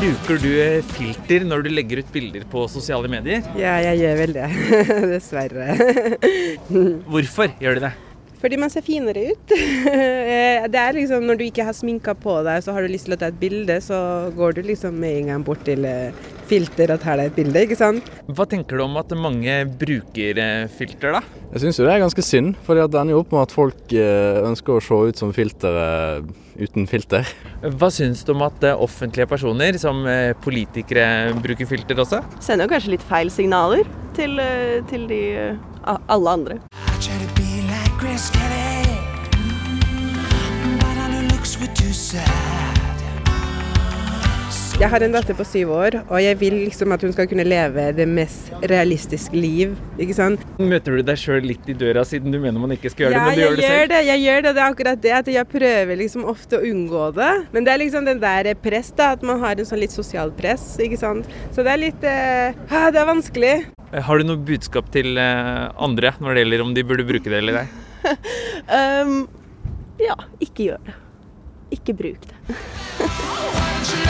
[0.00, 0.52] Bruker du
[0.94, 3.42] filter når du legger ut bilder på sosiale medier?
[3.60, 4.46] Ja, jeg gjør vel det.
[5.10, 5.74] Dessverre.
[7.12, 7.90] Hvorfor gjør du det?
[8.40, 9.52] Fordi man ser finere ut.
[10.72, 13.18] Det er liksom Når du ikke har sminka på deg, så har du lyst til
[13.18, 13.98] å ta et bilde, så
[14.38, 15.84] går du liksom med en gang bort til
[16.50, 18.10] filter og tar deg et bilde, ikke sant.
[18.30, 21.22] Hva tenker du om at mange bruker eh, filter, da?
[21.54, 23.94] Jeg syns jo det er ganske synd, for det ender jo opp med at folk
[23.94, 27.28] eh, ønsker å se ut som filter eh, uten filter.
[27.80, 30.02] Hva syns du om at offentlige personer, som
[30.44, 32.20] politikere, bruker filter også?
[32.44, 34.36] Sender jo kanskje litt feil signaler til,
[34.90, 35.22] til de
[35.88, 36.60] alle andre.
[44.80, 47.44] Jeg har en datter på syv år, og jeg vil liksom at hun skal kunne
[47.44, 49.74] leve det mest realistiske liv.
[50.00, 50.40] ikke sant?
[50.56, 53.26] Møter du deg sjøl litt i døra, siden du mener man ikke skal gjøre Ja,
[53.26, 53.74] det, men du jeg gjør det selv?
[53.76, 53.98] gjør det.
[54.08, 57.28] Jeg gjør det, det er akkurat det at jeg prøver liksom ofte å unngå det.
[57.52, 60.32] Men det er liksom den der press, da, at man har en sånn litt sosial
[60.40, 61.28] press, ikke sant.
[61.52, 63.52] Så det er litt eh, ah, Det er vanskelig.
[63.92, 67.28] Eh, Har du noe budskap til eh, andre når det gjelder om de burde bruke
[67.28, 67.68] det eller ei?
[68.70, 69.26] Um,
[70.00, 70.96] ja, ikke gjør det.
[71.76, 72.56] Ikke bruk det.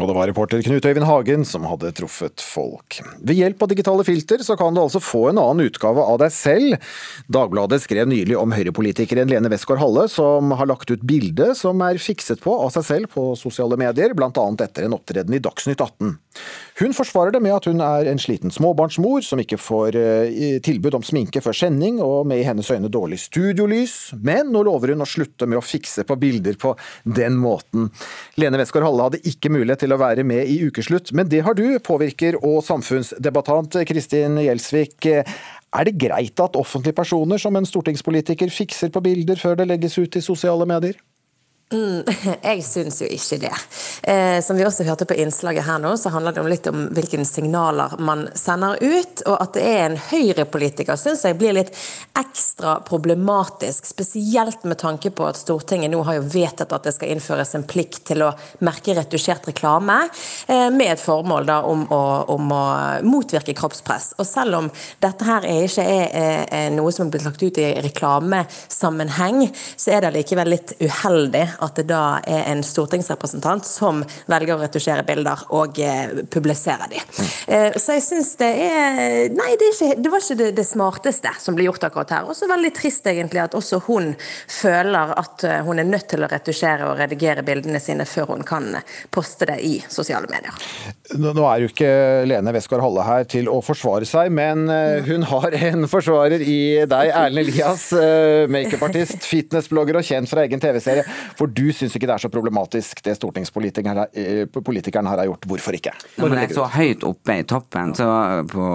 [0.00, 2.96] Og det var reporter Knut Øyvind Hagen som hadde truffet folk.
[3.20, 6.32] Ved hjelp av digitale filter så kan du altså få en annen utgave av deg
[6.32, 6.92] selv.
[7.28, 12.40] Dagbladet skrev nylig om høyrepolitikeren Lene Westgård-Halle, som har lagt ut bilde som er fikset
[12.40, 14.30] på av seg selv på sosiale medier, bl.a.
[14.64, 16.16] etter en opptreden i Dagsnytt 18.
[16.82, 20.96] Hun forsvarer det med at hun er en sliten småbarnsmor som ikke får eh, tilbud
[20.98, 25.04] om sminke før sending, og med i hennes øyne dårlig studiolys, men nå lover hun
[25.04, 26.72] å slutte med å fikse på bilder på
[27.06, 27.86] den måten.
[28.34, 31.68] Lene Westgård-Halle hadde ikke mulighet til å være med i Ukeslutt, men det har du,
[31.86, 35.06] påvirker og samfunnsdebattant Kristin Gjelsvik.
[35.06, 40.00] Er det greit at offentlige personer som en stortingspolitiker fikser på bilder før det legges
[40.02, 40.98] ut i sosiale medier?
[41.72, 42.04] Mm,
[42.42, 43.52] jeg syns jo ikke det.
[44.02, 47.22] Eh, som vi også hørte på innslaget her nå, så handler det litt om hvilke
[47.24, 49.24] signaler man sender ut.
[49.26, 51.72] Og at det er en høyrepolitiker syns jeg blir litt
[52.18, 53.86] ekstra problematisk.
[53.88, 57.66] Spesielt med tanke på at Stortinget nå har jo vedtatt at det skal innføres en
[57.68, 58.32] plikt til å
[58.66, 59.98] merke retusjert reklame,
[60.46, 62.02] eh, med et formål da om å,
[62.34, 62.64] om å
[63.06, 64.12] motvirke kroppspress.
[64.20, 64.70] Og selv om
[65.02, 69.96] dette her er ikke er, er noe som er blitt lagt ut i reklamesammenheng, så
[69.96, 75.04] er det likevel litt uheldig at det da er en stortingsrepresentant som velger å retusjere
[75.06, 77.00] bilder og eh, publisere de.
[77.46, 79.00] Eh, så jeg syns det er
[79.32, 82.28] Nei, det, er ikke, det var ikke det, det smarteste som ble gjort akkurat her.
[82.30, 84.12] Også veldig trist egentlig at også hun
[84.50, 88.46] føler at eh, hun er nødt til å retusjere og redigere bildene sine før hun
[88.46, 88.68] kan
[89.14, 90.56] poste det i sosiale medier.
[91.18, 91.92] Nå er jo ikke
[92.28, 94.66] Lene Westgård-Halle her til å forsvare seg, men
[95.06, 97.88] hun har en forsvarer i deg, Erlend Elias.
[98.52, 101.04] Makeupartist, fitnessblogger og kjent fra egen TV-serie.
[101.42, 105.46] For du syns ikke det er så problematisk det stortingspolitikeren her, eh, har gjort.
[105.50, 105.90] Hvorfor ikke?
[106.16, 108.06] Når man er så høyt oppe i toppen, så
[108.46, 108.66] på,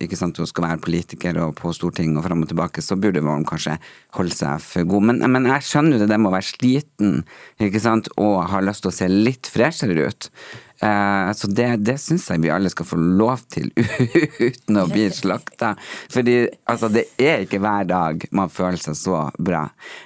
[0.00, 3.20] ikke sant, hun skal være politiker og på Stortinget og fram og tilbake, så burde
[3.20, 3.76] man kanskje
[4.16, 5.10] holde seg for god.
[5.10, 7.20] Men, men jeg skjønner jo det, det med å være sliten
[7.60, 10.30] ikke sant, og ha lyst til å se litt freshere ut.
[10.80, 13.70] Eh, så det, det syns jeg vi alle skal få lov til
[14.48, 15.72] uten å bli slakta.
[16.12, 16.36] Fordi
[16.70, 19.64] altså, det er ikke hver dag man føler seg så bra.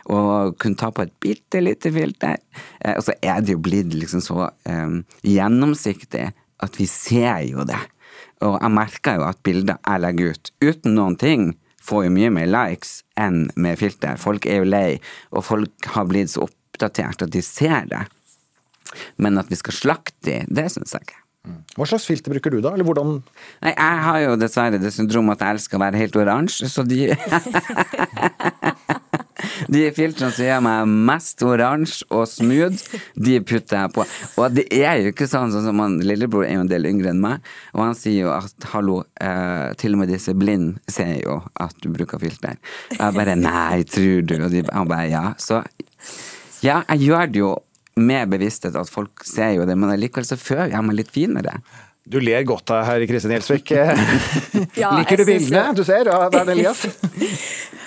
[0.09, 0.19] Å
[0.57, 2.41] kunne ta på et bitte lite filter,
[2.81, 6.31] eh, og så er det jo blitt liksom så eh, gjennomsiktig
[6.63, 7.81] at vi ser jo det.
[8.43, 12.31] Og jeg merker jo at bilder jeg legger ut uten noen ting, får jo mye
[12.31, 14.19] mer likes enn med filter.
[14.21, 14.89] Folk er jo lei,
[15.35, 18.05] og folk har blitt så oppdatert at de ser det.
[19.17, 21.21] Men at vi skal slakte de, det syns jeg ikke.
[21.75, 25.41] Hva slags filter bruker du da, eller hvordan Nei, jeg har jo dessverre det syndromet
[25.41, 27.09] at jeg elsker å være helt oransje, så de
[29.73, 32.79] De filtrene som gjør meg mest oransje og smooth,
[33.19, 34.05] de putter jeg på.
[34.39, 37.11] Og det er jo ikke sånn, sånn som han, Lillebror er jo en del yngre
[37.11, 37.43] enn meg,
[37.75, 41.75] og han sier jo at hallo, eh, til og med disse blinde ser jo at
[41.83, 42.61] du bruker filter.
[42.95, 44.37] Jeg bare nei, tror du?
[44.39, 45.25] Og de, han bare ja.
[45.43, 45.63] Så
[46.63, 47.53] ja, jeg gjør det jo
[48.01, 51.59] med bevissthet at folk ser jo det, men allikevel så føler jeg meg litt finere.
[52.03, 53.75] Du ler godt av herr Kristin Gjelsvik.
[54.83, 56.87] Ja, Liker du bildene du ser av Erlend Elias?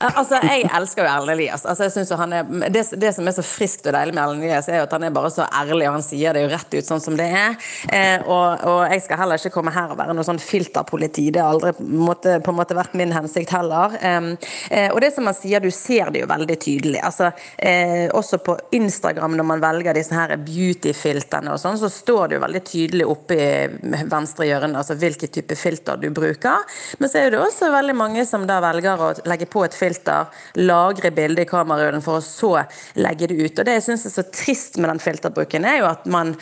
[0.00, 1.66] Altså, Jeg elsker jo Erlend Elias.
[1.68, 4.22] Altså, jeg synes jo han er, det, det som er så friskt og deilig med
[4.22, 6.50] Erlend Elias, er jo at han er bare så ærlig, og han sier det jo
[6.54, 7.58] rett ut sånn som det er.
[7.92, 11.26] Eh, og, og jeg skal heller ikke komme her og være noe sånn filterpoliti.
[11.34, 13.98] Det har aldri måtte, på en måte vært min hensikt heller.
[14.00, 17.02] Eh, og det som han sier, du ser det jo veldig tydelig.
[17.04, 17.28] Altså,
[17.60, 22.38] eh, også på Instagram når man velger disse her beauty-filterne og sånn, så står det
[22.38, 26.64] jo veldig tydelig oppe i venstre hjørne altså hvilken type filter du bruker.
[27.02, 29.89] Men så er det også veldig mange som da velger å legge på et filter
[29.90, 32.52] filter, lagre bildet i kamerarullen for å så
[33.00, 33.58] legge det ut.
[33.58, 36.36] Og Det jeg syns er så trist med den filterbruken, er jo at man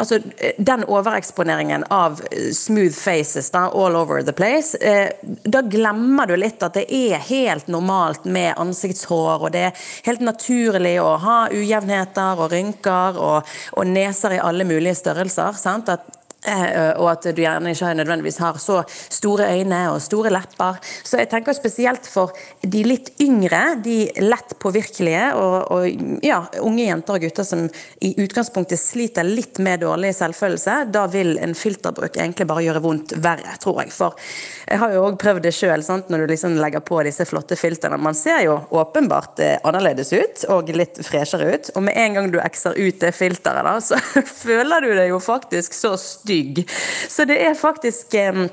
[0.00, 0.18] Altså,
[0.56, 2.16] den overeksponeringen av
[2.56, 5.12] smooth faces da, all over the place, eh,
[5.44, 10.24] da glemmer du litt at det er helt normalt med ansiktshår, og det er helt
[10.24, 15.60] naturlig å ha ujevnheter og rynker og, og neser i alle mulige størrelser.
[15.60, 15.92] sant?
[15.92, 20.80] At og at du gjerne ikke nødvendigvis har så store øyne og store lepper.
[21.04, 22.32] Så jeg tenker spesielt for
[22.62, 27.66] de litt yngre, de lett påvirkelige og, og ja, unge jenter og gutter som
[28.02, 33.16] i utgangspunktet sliter litt med dårlig selvfølelse, da vil en filterbruk egentlig bare gjøre vondt
[33.22, 33.94] verre, tror jeg.
[33.94, 34.18] For
[34.66, 38.00] jeg har jo òg prøvd det sjøl, når du liksom legger på disse flotte filtrene.
[38.02, 41.72] Man ser jo åpenbart eh, annerledes ut og litt freshere ut.
[41.76, 43.98] Og med en gang du ekser ut det filteret, da, så
[44.44, 46.64] føler du deg jo faktisk så stygt stygg.
[47.08, 48.46] Så det er faktisk eh,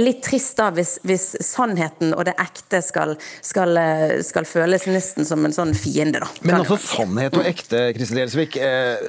[0.00, 3.14] litt trist da hvis, hvis, sannheten og det ekte skal,
[3.44, 6.20] skal, eh, skal, føles nesten som en sånn fiende.
[6.24, 6.30] da.
[6.42, 8.58] Men altså sannhet og ekte, Kristin Gjelsvik.
[8.60, 9.06] Eh,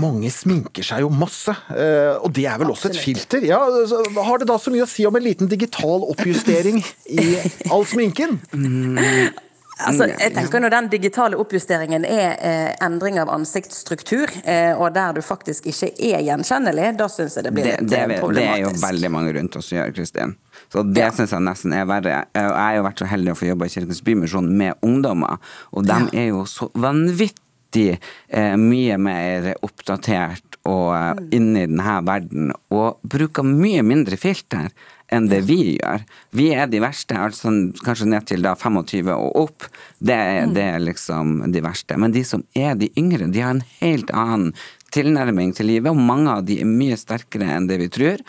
[0.00, 1.54] mange sminker seg jo masse.
[1.74, 3.44] Eh, og det er vel også et filter?
[3.48, 7.30] Ja, Har det da så mye å si om en liten digital oppjustering i
[7.72, 8.40] all sminken?
[8.52, 9.48] Mm.
[9.86, 15.16] Altså, jeg tenker Når den digitale oppjusteringen er eh, endring av ansiktsstruktur, eh, og der
[15.16, 18.52] du faktisk ikke er gjenkjennelig, da syns jeg det blir litt det, det, problematisk.
[18.52, 20.34] Det er jo veldig mange rundt oss som gjør, Kristin.
[20.72, 21.12] Så det ja.
[21.16, 22.24] syns jeg nesten er verre.
[22.36, 25.40] Jeg har jo vært så heldig å få jobbe i Kirkens Bymisjon med ungdommer,
[25.74, 26.10] og de ja.
[26.24, 31.26] er jo så vanvittig eh, mye mer oppdatert og eh, mm.
[31.36, 34.70] inne i denne verden, og bruker mye mindre filter
[35.10, 36.04] enn det vi gjør.
[36.36, 37.52] Vi er de verste, altså
[37.84, 39.66] kanskje ned til da 25 og opp.
[39.98, 40.54] Det, mm.
[40.56, 41.98] det, er liksom de verste.
[42.00, 44.54] Men de som er de yngre, de har en helt annen
[44.94, 48.22] tilnærming til livet, og mange av de er mye sterkere enn det vi tror.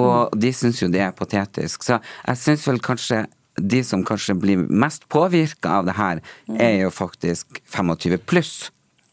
[0.00, 0.38] Og mm.
[0.44, 1.84] de syns jo det er patetisk.
[1.88, 3.24] Så jeg syns vel kanskje
[3.56, 6.58] de som kanskje blir mest påvirka av det her, mm.
[6.60, 8.56] er jo faktisk 25 pluss.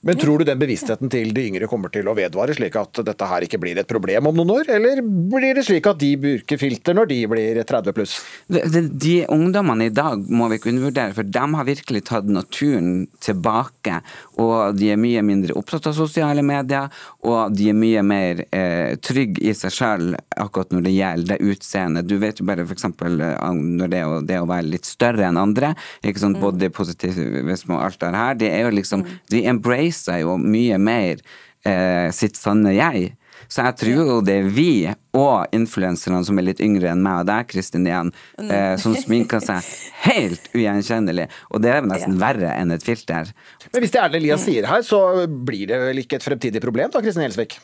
[0.04, 3.28] Men tror du den bevisstheten til de yngre kommer til å vedvare, slik at dette
[3.30, 4.72] her ikke blir et problem om noen år?
[4.76, 8.18] Eller blir det slik at de bruker filter når de blir 30 pluss?
[8.52, 12.28] De, de, de ungdommene i dag må vi ikke undervurdere, for de har virkelig tatt
[12.28, 14.02] naturen tilbake.
[14.42, 16.90] Og de er mye mindre opptatt av sosiale medier,
[17.28, 21.54] og de er mye mer eh, trygge i seg sjøl akkurat når det gjelder det
[21.54, 22.10] utseendet.
[22.10, 22.88] Du vet jo bare f.eks.
[22.90, 27.86] Eh, når det, det å være litt større enn andre, ikke sånn body positivisme og
[27.86, 29.12] alt det her, det er jo liksom mm.
[29.34, 31.22] De embracer jo mye mer
[31.68, 33.14] eh, sitt sanne jeg.
[33.48, 34.72] Så jeg tror jo det er vi
[35.14, 38.50] og influenserne som er litt yngre enn meg og deg, Kristin igjen, mm.
[38.50, 39.68] eh, som sminker seg
[40.08, 41.28] helt ugjenkjennelig.
[41.54, 43.30] Og det er nesten verre enn et filter.
[43.70, 46.64] Men hvis det er det Elias sier her, så blir det vel ikke et fremtidig
[46.64, 47.60] problem da, Kristin Gjelsvik?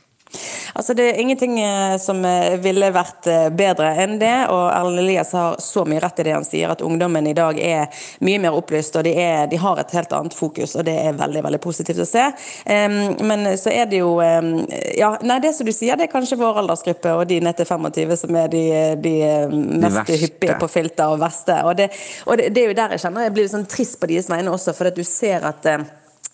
[0.73, 4.35] Altså Det er ingenting eh, som eh, ville vært eh, bedre enn det.
[4.53, 7.57] og Erlend Elias har så mye rett i det han sier, at ungdommen i dag
[7.59, 10.75] er mye mer opplyst og de, er, de har et helt annet fokus.
[10.77, 12.25] og Det er veldig veldig positivt å se.
[12.69, 16.61] Men så er det jo ja, nei Det som du sier, det er kanskje vår
[16.61, 18.63] aldersgruppe og de ned til 25 som er de,
[19.01, 19.15] de
[19.49, 21.57] mest de hyppige på filter og verste.
[21.65, 21.89] Og, det,
[22.25, 24.53] og det, det, er jo der jeg kjenner jeg blir sånn trist på deres vegne
[24.53, 25.65] også, for at du ser at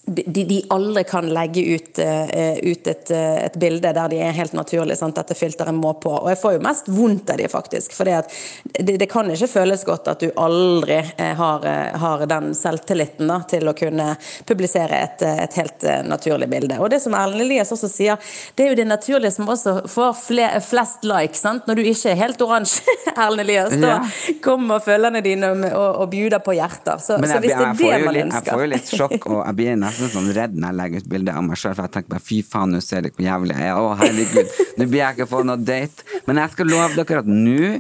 [0.06, 4.36] de, de, aldri kan legge ut, uh, ut et, uh, et, bilde der de er
[4.38, 4.98] helt naturlige.
[5.00, 5.18] Sant?
[5.18, 6.12] Dette filteret må på.
[6.14, 7.96] Og jeg får jo mest vondt av de faktisk.
[7.98, 11.66] For det, det, kan ikke føles godt at du aldri uh, har,
[12.02, 14.12] har, den selvtilliten da, til å kunne
[14.46, 16.78] publisere et, et helt naturlig bilde.
[16.82, 18.22] Og det som Erlend Elias også sier,
[18.56, 21.42] det er jo det naturlige som også får fler, flest likes.
[21.46, 21.66] Sant?
[21.70, 22.86] Når du ikke er helt oransje,
[23.16, 24.38] Erlend Elias, da ja.
[24.46, 27.02] kommer følgerne dine og, og bjuder på hjerter.
[27.02, 29.58] Så, så hvis det er det man ønsker Jeg får jo litt sjokk, og jeg
[29.58, 32.14] blir nesten sånn redd når jeg legger ut bilde av meg sjøl, for jeg tenker
[32.16, 33.80] bare fy faen, nå ser dere hvor jævlig jeg er.
[33.80, 36.08] Å, herregud, nå blir jeg ikke få noe date.
[36.28, 37.74] Men jeg skal love dere at nå,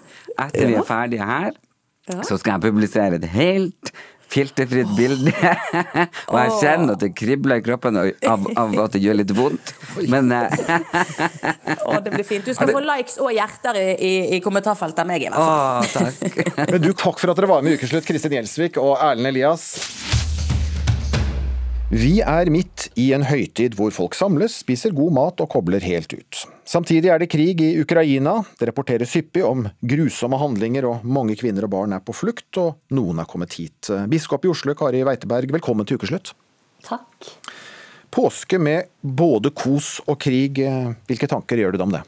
[0.47, 1.55] etter vi er ferdige her,
[2.21, 3.95] så skal jeg publisere et helt
[4.31, 5.31] filterfritt bilde.
[6.31, 9.73] og jeg kjenner at det kribler i kroppen av, av at det gjør litt vondt.
[10.11, 10.49] Men eh,
[11.85, 12.45] Å, det blir fint.
[12.45, 16.11] Du skal få likes og hjerter i, i, i kommentarfeltet av meg, i hvert fall.
[16.11, 16.53] Å, takk.
[16.73, 19.69] Men du, takk for at dere var med i Ukeslutt, Kristin Gjelsvik og Erlend Elias.
[21.93, 26.15] Vi er midt i en høytid hvor folk samles, spiser god mat og kobler helt
[26.17, 26.39] ut.
[26.65, 31.67] Samtidig er det krig i Ukraina, det rapporteres hyppig om grusomme handlinger og mange kvinner
[31.67, 33.91] og barn er på flukt, og noen er kommet hit.
[34.09, 36.33] Biskop i Oslo, Kari Weiteberg, velkommen til ukeslutt.
[36.89, 37.29] Takk.
[38.09, 40.65] Påske med både kos og krig,
[41.05, 42.01] hvilke tanker gjør du deg om det?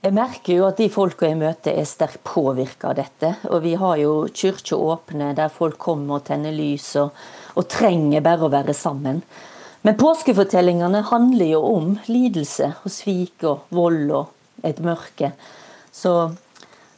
[0.00, 3.34] Jeg merker jo at de folka jeg møter er sterkt påvirka av dette.
[3.52, 7.12] Og vi har jo kirker åpne der folk kommer og tenner lys og
[7.58, 9.22] og trenger bare å være sammen.
[9.86, 15.32] Men påskefortellingene handler jo om lidelse og svik og vold og et mørke.
[15.92, 16.32] Så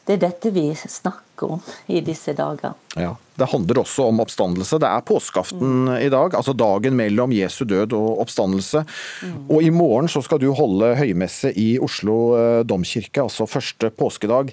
[0.06, 2.74] det er dette vi snakker om i disse dager.
[2.98, 3.14] Ja.
[3.38, 4.78] Det handler også om oppstandelse.
[4.82, 8.84] Det er påskeaften i dag, altså dagen mellom Jesu død og oppstandelse.
[9.48, 14.52] Og i morgen så skal du holde høymesse i Oslo eh, domkirke, altså første påskedag.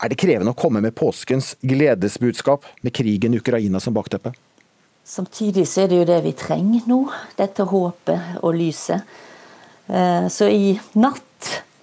[0.00, 4.34] Er det krevende å komme med påskens gledesbudskap, med krigen i Ukraina som bakteppe?
[5.04, 7.02] Samtidig så er det jo det vi trenger nå,
[7.40, 9.08] dette håpet og lyset.
[9.88, 11.26] Eh, så i natt,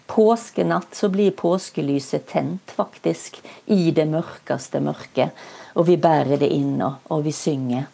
[0.07, 3.41] påskenatt, så blir påskelyset tent, faktisk.
[3.65, 5.35] I det mørkeste mørket.
[5.78, 7.86] Og vi bærer det inn, og, og vi synger.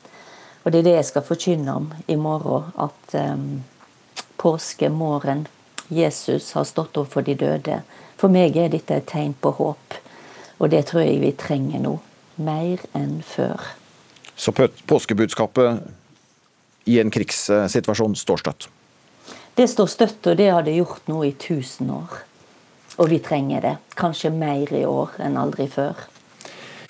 [0.64, 2.72] Og det er det jeg skal forkynne om i morgen.
[2.80, 3.64] At um,
[4.40, 5.48] påskemorgen,
[5.92, 7.82] Jesus har stått opp for de døde.
[8.18, 9.98] For meg er dette et tegn på håp.
[10.64, 11.98] Og det tror jeg vi trenger nå.
[12.40, 13.60] Mer enn før.
[14.36, 15.84] Så påskebudskapet
[16.90, 18.70] i en krigssituasjon står støtt?
[19.54, 22.24] Det står støtt, og det har det gjort nå i 1000 år.
[22.98, 23.76] Og vi trenger det.
[24.00, 26.00] Kanskje mer i år enn aldri før.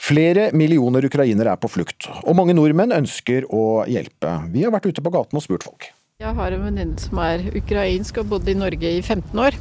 [0.04, 4.34] Flere millioner ukrainere er på flukt, og mange nordmenn ønsker å hjelpe.
[4.52, 5.94] Vi har vært ute på gaten og spurt folk.
[6.24, 9.58] Jeg har en venninne som er ukrainsk og bodd i Norge i 15 år.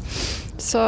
[0.62, 0.78] Så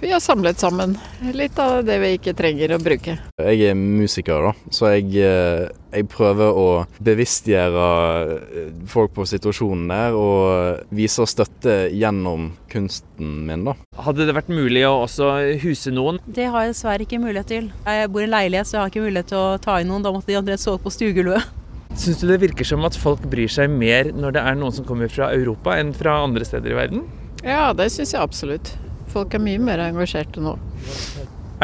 [0.00, 0.94] vi har samlet sammen
[1.36, 3.18] litt av det vi ikke trenger å bruke.
[3.36, 6.64] Jeg er musiker, da, så jeg, eh, jeg prøver å
[7.04, 7.84] bevisstgjøre
[8.32, 13.76] eh, folk på situasjonen der, og vise støtte gjennom kunsten min, da.
[14.00, 16.22] Hadde det vært mulig å også huse noen?
[16.24, 17.70] Det har jeg dessverre ikke mulighet til.
[17.84, 20.08] Jeg bor i leilighet, så jeg har ikke mulighet til å ta inn noen.
[20.08, 21.58] Da måtte de andre sove på stuegulvet.
[21.96, 24.86] Syns du det virker som at folk bryr seg mer når det er noen som
[24.88, 27.06] kommer fra Europa, enn fra andre steder i verden?
[27.46, 28.74] Ja, det syns jeg absolutt.
[29.12, 30.56] Folk er mye mer engasjerte nå.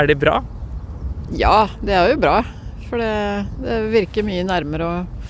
[0.00, 0.38] Er det bra?
[1.36, 2.38] Ja, det er jo bra.
[2.88, 3.12] For det,
[3.64, 5.23] det virker mye nærmere og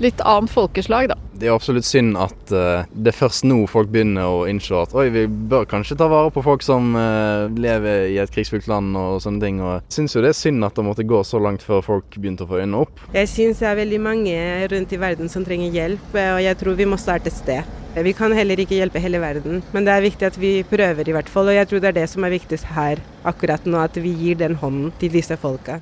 [0.00, 1.16] litt annet folkeslag, da.
[1.40, 4.92] Det er absolutt synd at uh, det er først nå folk begynner å innse at
[4.96, 8.96] oi, vi bør kanskje ta vare på folk som uh, lever i et krigsfullt land
[9.00, 9.62] og sånne ting.
[9.64, 12.18] Og jeg syns jo det er synd at det måtte gå så langt før folk
[12.18, 13.04] begynte å få øynene opp.
[13.16, 14.38] Jeg syns det er veldig mange
[14.74, 17.76] rundt i verden som trenger hjelp, og jeg tror vi må starte et sted.
[17.90, 21.14] Vi kan heller ikke hjelpe hele verden, men det er viktig at vi prøver i
[21.16, 21.50] hvert fall.
[21.50, 24.38] Og jeg tror det er det som er viktigst her akkurat nå, at vi gir
[24.38, 25.80] den hånden til disse folka.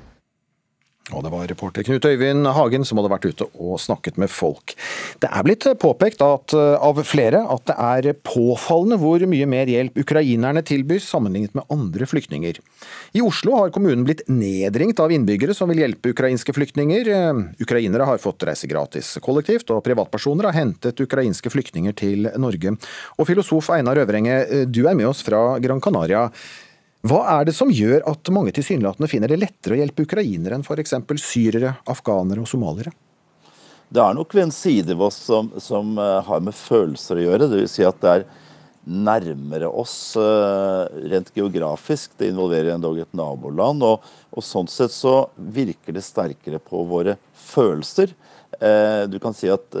[1.15, 4.75] Og det var reporter Knut Øyvind Hagen som hadde vært ute og snakket med folk.
[5.21, 9.71] Det er blitt påpekt at, eh, av flere at det er påfallende hvor mye mer
[9.71, 12.61] hjelp ukrainerne tilbys sammenlignet med andre flyktninger.
[13.17, 17.09] I Oslo har kommunen blitt nedringt av innbyggere som vil hjelpe ukrainske flyktninger.
[17.09, 22.77] Eh, ukrainere har fått reise gratis kollektivt, og privatpersoner har hentet ukrainske flyktninger til Norge.
[23.17, 26.29] Og filosof Einar Øvrenge, eh, du er med oss fra Gran Canaria.
[27.07, 30.65] Hva er det som gjør at mange tilsynelatende finner det lettere å hjelpe ukrainere enn
[30.65, 30.97] f.eks.
[31.23, 32.91] syrere, afghanere og somaliere?
[33.89, 37.23] Det er nok ved en side ved oss som, som uh, har med følelser å
[37.23, 37.47] gjøre.
[37.49, 37.77] Dvs.
[37.77, 38.25] Si at det er
[38.83, 42.11] nærmere oss uh, rent geografisk.
[42.19, 43.85] Det involverer endog et naboland.
[43.87, 47.15] Og, og, sånn sett så virker det sterkere på våre
[47.47, 48.11] følelser.
[48.59, 49.79] Uh, du kan si at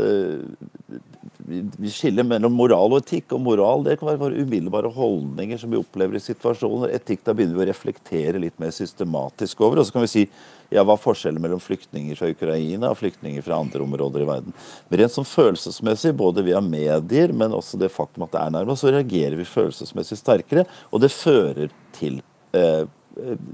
[1.49, 3.33] vi skiller mellom moral og etikk.
[3.35, 6.93] Og moral det kan være våre umiddelbare holdninger som vi opplever i situasjoner.
[6.95, 9.81] Etikk da begynner vi å reflektere litt mer systematisk over.
[9.81, 10.25] Og så kan vi si
[10.69, 14.55] ja, hva er forskjellen mellom flyktninger fra Ukraina og flyktninger fra andre områder i verden.
[14.89, 18.77] Men rent sånn følelsesmessig, både via medier, men også det faktum at det er nærmere,
[18.79, 20.67] så reagerer vi følelsesmessig sterkere.
[20.93, 22.21] Og det fører til
[22.53, 22.85] eh,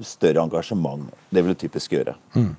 [0.03, 1.07] større engasjement.
[1.29, 2.17] Det vil det typisk gjøre.
[2.35, 2.53] Mm.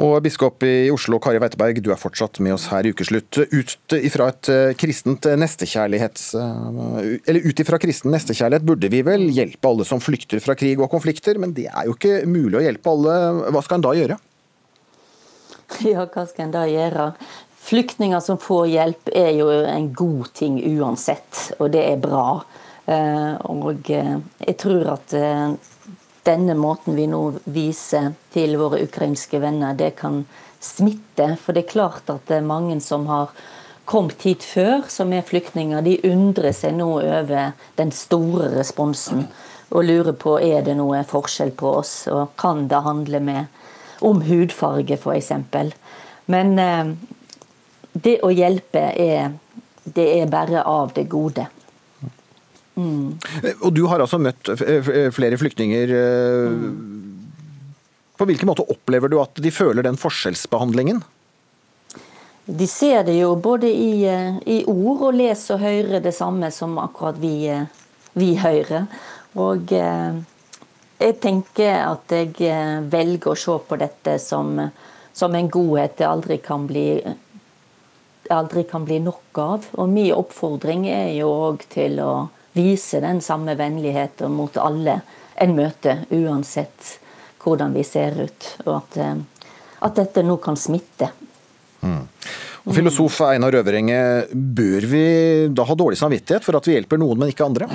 [0.00, 3.36] Og biskop i Oslo, Kari Weiteberg, du er fortsatt med oss her i ukeslutt.
[3.52, 6.30] Ut ifra et eh, kristent nestekjærlighets...
[6.40, 10.80] Eh, eller ut ifra kristen nestekjærlighet burde vi vel hjelpe alle som flykter fra krig
[10.80, 13.18] og konflikter, men det er jo ikke mulig å hjelpe alle.
[13.52, 14.20] Hva skal en da gjøre?
[15.88, 17.12] Ja, hva skal en da gjøre?
[17.62, 22.42] Flyktninger som får hjelp er jo en god ting uansett, og det er bra.
[22.88, 25.14] Eh, og jeg tror at
[26.26, 30.22] denne måten vi nå viser til våre ukrainske venner, det kan
[30.62, 31.34] smitte.
[31.42, 33.32] For det er klart at det er mange som har
[33.84, 39.26] kommet hit før, som er flyktninger, de undrer seg nå over den store responsen.
[39.72, 43.58] Og lurer på er det noe forskjell på oss, og kan det handle med,
[44.02, 45.32] om hudfarge f.eks.
[46.30, 46.92] Men eh,
[47.92, 49.34] det å hjelpe er,
[49.84, 51.46] det er bare av det gode.
[52.74, 53.18] Mm.
[53.60, 55.92] Og du har altså møtt flere flyktninger.
[58.16, 61.02] På hvilken måte opplever du at de føler den forskjellsbehandlingen?
[62.44, 66.50] De ser det jo både i, eh, i ord og leser og hører det samme
[66.50, 67.66] som akkurat vi, eh,
[68.14, 68.86] vi hører.
[69.38, 74.58] Og jeg tenker at jeg velger å se på dette som,
[75.12, 77.00] som en godhet det aldri kan bli
[78.30, 79.66] aldri kan bli nok av.
[79.72, 82.12] Og min oppfordring er jo òg til å
[82.52, 85.00] vise den samme vennligheten mot alle
[85.40, 86.98] en møter, uansett
[87.42, 88.48] hvordan vi ser ut.
[88.66, 89.48] Og at, eh,
[89.82, 91.10] at dette nå kan smitte.
[91.82, 92.04] Mm.
[92.62, 93.98] Og Filosof Einar Øverenge,
[94.30, 95.04] bør vi
[95.50, 97.66] da ha dårlig samvittighet for at vi hjelper noen, men ikke andre?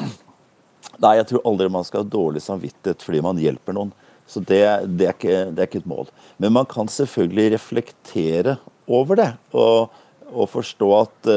[1.03, 3.91] Nei, jeg tror aldri man skal ha dårlig samvittighet fordi man hjelper noen.
[4.28, 4.63] Så det,
[4.99, 6.09] det, er ikke, det, er ikke, et mål.
[6.39, 8.57] Men man kan selvfølgelig reflektere
[8.88, 9.30] over det.
[9.55, 9.93] Og,
[10.32, 11.30] og forstå at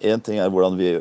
[0.00, 0.92] én ting er hvordan vi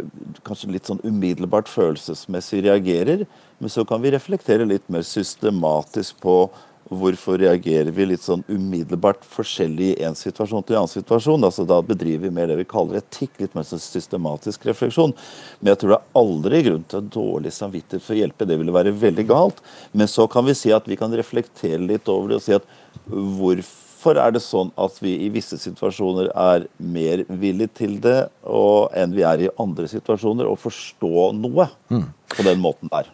[0.48, 3.26] kanskje litt sånn umiddelbart følelsesmessig reagerer,
[3.58, 6.39] men så kan vi reflektere litt mer systematisk på
[6.88, 11.43] Hvorfor reagerer vi litt sånn umiddelbart forskjellig i en situasjon til en annen situasjon?
[11.43, 15.12] Altså, da bedriver vi mer det vi kaller etikk, litt mer sånn systematisk refleksjon.
[15.60, 18.48] Men jeg tror det er aldri grunn til dårlig samvittighet for å hjelpe.
[18.48, 19.60] Det ville være veldig galt.
[19.91, 22.72] Men så kan vi si at vi kan reflektere litt over det og si at
[23.12, 28.93] hvorfor er det sånn at vi i visse situasjoner er mer villige til det og,
[28.95, 32.08] enn vi er i andre situasjoner, å forstå noe mm.
[32.38, 33.12] på den måten der.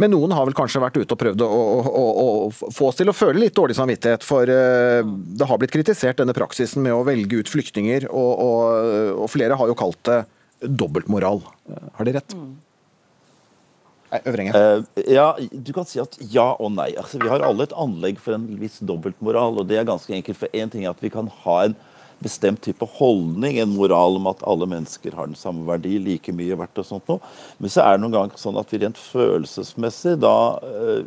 [0.00, 3.10] Men noen har vel kanskje vært ute og prøvd å, å, å, få oss til
[3.10, 4.24] å føle litt dårlig samvittighet.
[4.26, 9.18] For uh, det har blitt kritisert denne praksisen med å velge ut flyktninger, og, og,
[9.24, 10.22] og flere har jo kalt det
[10.64, 11.42] dobbeltmoral.
[11.98, 12.36] Har de rett?
[12.36, 12.54] Mm.
[14.22, 14.54] Øvringer.
[14.54, 16.92] Uh, ja, du kan si at ja og nei.
[17.00, 19.58] Altså, vi har alle et anlegg for en viss dobbeltmoral.
[19.58, 20.38] og det er ganske enkelt.
[20.38, 21.76] For én ting er at vi kan ha en
[22.24, 26.56] bestemt type holdning, en moral om at alle mennesker har den samme verdi, like mye
[26.58, 27.20] verdt og sånt noe.
[27.62, 31.04] Men så er det noen ganger sånn at vi rent følelsesmessig, da eh,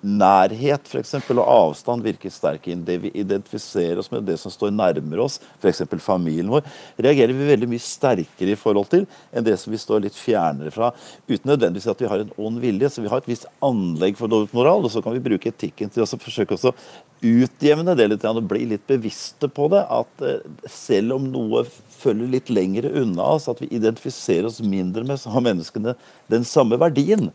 [0.00, 2.84] nærhet for eksempel, og avstand virker sterk inn.
[2.86, 5.84] Det vi identifiserer oss med, det som står nærmere oss, f.eks.
[6.04, 6.64] familien vår,
[7.00, 10.72] reagerer vi veldig mye sterkere i forhold til enn det som vi står litt fjernere
[10.74, 10.92] fra.
[11.28, 12.90] Uten nødvendigvis at vi har en ond vilje.
[12.90, 16.04] Så vi har et visst anlegg for dobbeltmoral, og så kan vi bruke etikken til
[16.04, 16.74] å forsøke å
[17.20, 19.82] utjevne det litt og bli litt bevisste på det.
[19.92, 21.64] At eh, selv om noe
[22.00, 25.96] følger litt lengre unna oss, at vi identifiserer oss mindre med, så har menneskene
[26.32, 27.30] den samme verdien.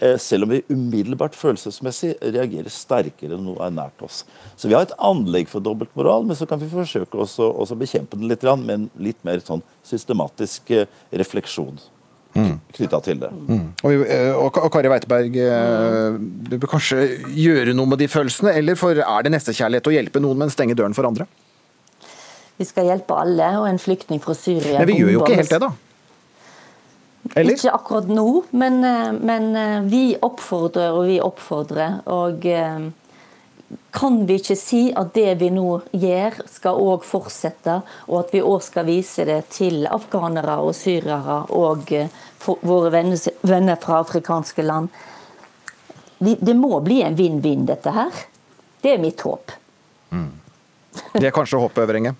[0.00, 4.24] Eh, selv om vi umiddelbart følelsesmessig reagerer sterkere enn noe er nært oss.
[4.58, 8.30] Så vi har et anlegg for dobbeltmoral, men så kan vi forsøke også bekjempe den
[8.30, 11.78] litt, med en litt mer sånn systematisk eh, refleksjon
[12.34, 12.54] mm.
[12.76, 13.30] knytta til det.
[13.32, 13.64] Mm.
[13.84, 16.18] Og, eh, og, og, Kari Weiteberg, eh,
[16.50, 20.22] du bør kanskje gjøre noe med de følelsene, eller for er det nestekjærlighet å hjelpe
[20.22, 21.28] noen, men stenge døren for andre?
[22.60, 25.56] Vi skal hjelpe alle, og en flyktning fra Syria Men vi gjør jo ikke helt
[25.56, 25.72] det, da?
[27.40, 27.56] Eller?
[27.56, 29.48] Ikke akkurat nå, men, eh, men,
[29.88, 32.02] vi oppfordrer og vi oppfordrer.
[32.12, 32.44] Og
[33.94, 38.42] kan vi ikke si at det vi nå gjør, skal òg fortsette, og at vi
[38.44, 42.12] òg skal vise det til afghanere og syrere og eh,
[42.66, 44.92] våre venner fra afrikanske land?
[46.18, 48.24] Det må bli en vinn-vinn, dette her.
[48.80, 49.52] Det er mitt håp.
[50.14, 50.30] Mm.
[51.16, 52.14] Det er kanskje håpet, Øvrenge?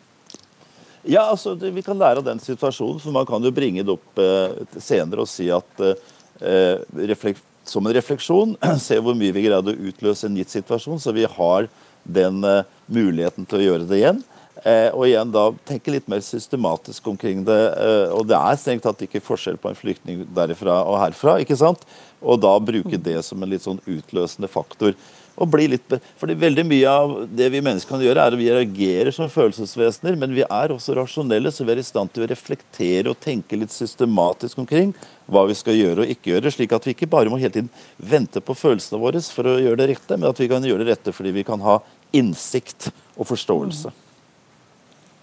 [1.04, 3.92] Ja, altså, det, Vi kan lære av den situasjonen, for man kan jo bringe det
[3.92, 6.80] opp eh, senere og si at eh,
[7.10, 8.54] reflekt som en refleksjon
[8.86, 11.68] se hvor mye vi greide å utløse en gitt situasjon, så vi har
[12.04, 14.22] den uh, muligheten til å gjøre det igjen.
[14.64, 17.60] Uh, og igjen da tenke litt mer systematisk omkring det.
[17.74, 21.38] Uh, og det er strengt tatt ikke forskjell på en flyktning derifra og herfra.
[21.42, 21.84] ikke sant?
[22.24, 24.94] Og da bruke det som en litt sånn utløsende faktor
[25.34, 28.50] og bli litt fordi Veldig mye av det vi mennesker kan gjøre, er at vi
[28.52, 32.28] reagerer som følelsesvesener, men vi er også rasjonelle, så vi er i stand til å
[32.30, 34.92] reflektere og tenke litt systematisk omkring
[35.30, 37.72] hva vi skal gjøre og ikke gjøre, slik at vi ikke bare må hele tiden
[37.96, 40.96] vente på følelsene våre for å gjøre det rette, men at vi kan gjøre det
[40.96, 41.78] rette fordi vi kan ha
[42.14, 43.94] innsikt og forståelse.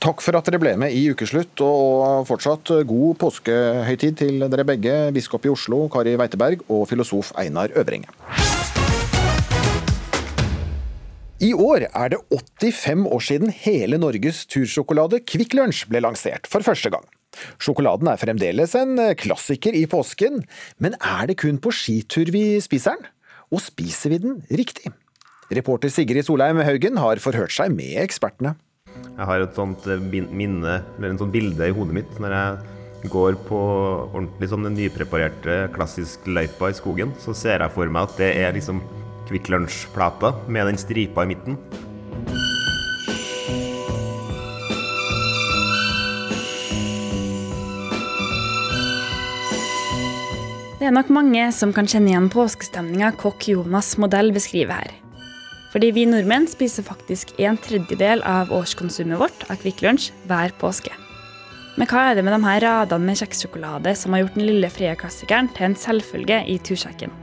[0.02, 4.96] Takk for at dere ble med i Ukeslutt, og fortsatt god påskehøytid til dere begge,
[5.14, 8.10] biskop i Oslo Kari Weiteberg og filosof Einar Øvringe.
[11.42, 16.62] I år er det 85 år siden hele Norges tursjokolade Kvikk Lunsj ble lansert for
[16.62, 17.08] første gang.
[17.58, 20.44] Sjokoladen er fremdeles en klassiker i påsken,
[20.78, 23.10] men er det kun på skitur vi spiser den?
[23.50, 24.94] Og spiser vi den riktig?
[25.50, 28.54] Reporter Sigrid Solheim Haugen har forhørt seg med ekspertene.
[28.94, 33.10] Jeg har et sånt eh, minne, eller en sånn bilde i hodet mitt når jeg
[33.10, 33.60] går på
[34.12, 37.18] ordentlig sånn nypreparerte klassisk løypa i skogen.
[37.18, 38.84] Så ser jeg for meg at det er liksom
[39.32, 41.56] Kvikk Lunsj-plata med den stripa i midten.
[50.82, 54.96] Det er nok mange som kan kjenne igjen påskestemninga kokk Jonas Modell beskriver her.
[55.72, 60.92] Fordi vi nordmenn spiser faktisk en tredjedel av årskonsumet vårt av Kvikk Lunsj hver påske.
[61.80, 64.74] Men hva er det med de her radene med kjekssjokolade som har gjort den lille
[64.74, 67.14] Freia-klassikeren til en selvfølge i tursjekken?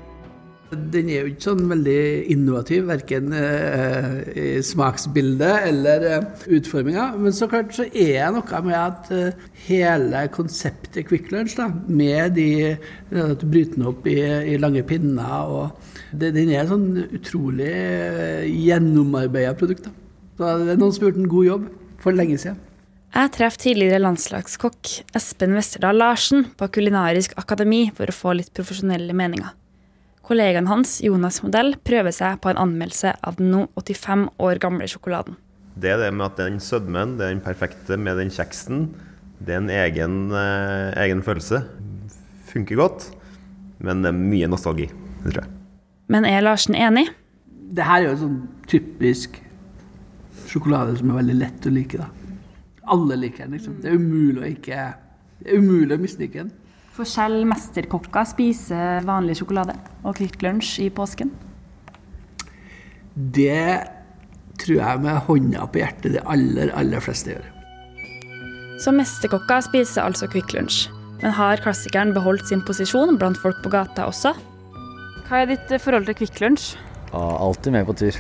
[0.68, 2.00] Den er jo ikke sånn veldig
[2.34, 6.26] innovativ, verken eh, i smaksbildet eller eh,
[6.58, 7.06] utforminga.
[7.16, 11.70] Men så klart så er det noe med at eh, hele konseptet Quick Lunch, da,
[11.88, 14.18] med de at du bryter den opp i,
[14.52, 17.72] i lange pinner og det, Den er sånn utrolig
[18.52, 19.88] gjennomarbeida produkt.
[19.88, 19.94] da.
[20.38, 21.68] Så det er noen som har gjort en god jobb
[22.04, 22.60] for lenge siden.
[23.08, 29.16] Jeg traff tidligere landslagskokk Espen Westerdal Larsen på Kulinarisk akademi for å få litt profesjonelle
[29.16, 29.56] meninger.
[30.28, 34.88] Kollegaen hans, Jonas Modell, prøver seg på en anmeldelse av den nå 85 år gamle
[34.90, 35.38] sjokoladen.
[35.78, 38.90] Det er det med at den sødmen, det er den perfekte med den kjeksen.
[39.40, 41.62] Det er en egen, eh, egen følelse.
[42.50, 43.08] Funker godt,
[43.80, 44.90] men det er mye nostalgi,
[45.24, 45.50] det tror jeg.
[46.08, 47.08] Men er Larsen enig?
[47.72, 49.40] Det her er jo sånn typisk
[50.48, 51.96] sjokolade som er veldig lett å like.
[51.96, 52.08] da.
[52.84, 53.56] Alle liker den.
[53.56, 53.80] liksom.
[53.80, 54.94] Det er umulig å ikke
[55.38, 56.50] det er umulig å mislike den.
[56.98, 61.30] Forskjell mesterkokker spiser vanlig sjokolade og Kvikk Lunsj i påsken.
[63.14, 63.86] Det
[64.58, 67.46] tror jeg med hånda på hjertet de aller, aller fleste gjør.
[68.82, 70.88] Så mesterkokker spiser altså Kvikk Lunsj.
[71.22, 74.34] Men har klassikeren beholdt sin posisjon blant folk på gata også?
[75.28, 76.72] Hva er ditt forhold til Kvikk Lunsj?
[77.12, 78.18] Ja, alltid med på tur.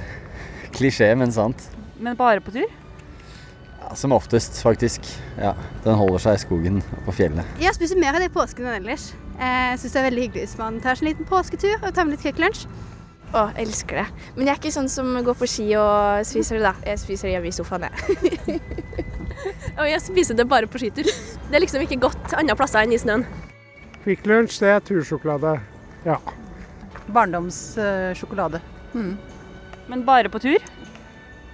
[0.78, 1.66] Klisjé, men sant.
[1.98, 2.70] Men bare på tur?
[3.88, 5.00] Ja, som oftest, faktisk.
[5.40, 7.46] Ja, Den holder seg i skogen og på fjellet.
[7.62, 9.14] Jeg spiser mer av det i påsken enn ellers.
[9.38, 12.04] Jeg syns det er veldig hyggelig hvis man tar seg en liten påsketur og tar
[12.04, 12.66] med litt Kvikk Lunsj.
[13.32, 14.04] Å, jeg elsker det.
[14.36, 16.74] Men jeg er ikke sånn som går på ski og spiser det, da.
[16.84, 18.60] Jeg spiser det hjemme i sofaen, jeg.
[19.78, 21.08] Og jeg spiser det bare på skitur.
[21.08, 23.24] Det er liksom ikke godt andre plasser enn i snøen.
[24.04, 25.54] Kvikk Lunsj, det er tursjokolade.
[26.04, 26.18] Ja.
[27.08, 28.60] Barndomssjokolade.
[28.92, 29.14] Mm.
[29.88, 30.60] Men bare på tur?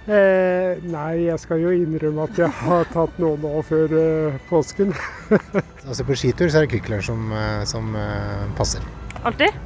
[0.05, 4.93] Eh, nei, jeg skal jo innrømme at jeg har tatt noe nå før eh, påsken.
[5.87, 8.85] altså På skitur så er det Kvikk Lunsj som, eh, som eh, passer.
[9.25, 9.57] Alltid?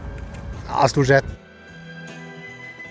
[0.70, 1.28] Ja, stort sett.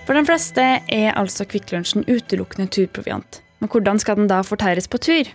[0.05, 3.41] For de fleste er altså Kvikk Lunsjen utelukkende turproviant.
[3.59, 5.33] Men hvordan skal den da fortæres på tur?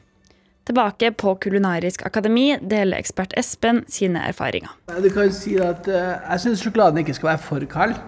[0.65, 4.71] Tilbake på Kulinarisk akademi deler ekspert Espen sine erfaringer.
[5.03, 7.99] Du kan si at uh, Jeg syns sjokoladen ikke skal være for kald.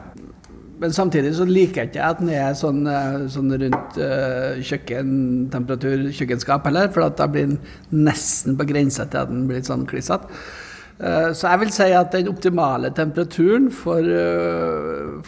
[0.80, 6.06] Men samtidig så liker jeg ikke at den er sånn, uh, sånn rundt uh, kjøkkentemperatur,
[6.16, 10.28] kjøkkenskap heller, for da blir den nesten på grensa til at den blir sånn klissete.
[10.96, 14.06] Så jeg vil si at den optimale temperaturen for,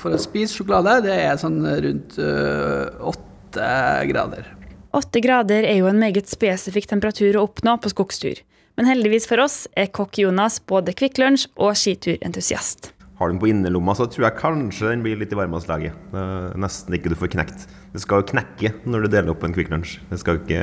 [0.01, 3.68] for å spise sjokolade, det er sånn rundt åtte
[4.09, 4.49] grader.
[4.96, 8.40] Åtte grader er jo en meget spesifikk temperatur å oppnå på skogstur.
[8.80, 12.94] Men heldigvis for oss er kokk Jonas både Kvikk Lunsj og skiturentusiast.
[13.19, 15.97] Har den på innerlomma, så tror jeg kanskje den blir litt i varmestlaget.
[16.55, 17.66] Nesten ikke du får knekt.
[17.91, 19.97] Det skal jo knekke når du deler opp en Kvikk Lunsj.
[20.07, 20.62] Det skal jo ikke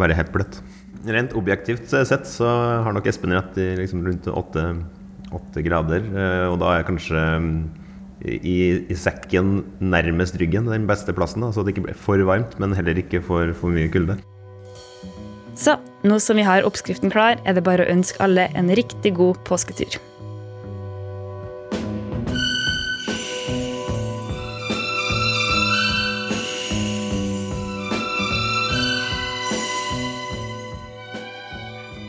[0.00, 0.60] være helt bløtt.
[1.08, 2.48] Rent objektivt sett så
[2.84, 6.04] har nok Espen rett i liksom rundt åtte, grader.
[6.50, 7.22] Og da er kanskje
[8.20, 12.58] i, i, sekken nærmest ryggen den beste plassen, da, så det ikke blir for varmt,
[12.60, 14.18] men heller ikke for, for mye kulde.
[15.56, 19.14] Så nå som vi har oppskriften klar, er det bare å ønske alle en riktig
[19.16, 19.96] god påsketur.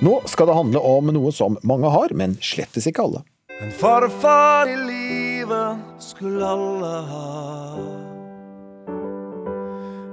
[0.02, 3.22] Nå skal det handle om noe som mange har, men slettes ikke alle.
[3.62, 7.84] En farfar i livet skulle alle ha.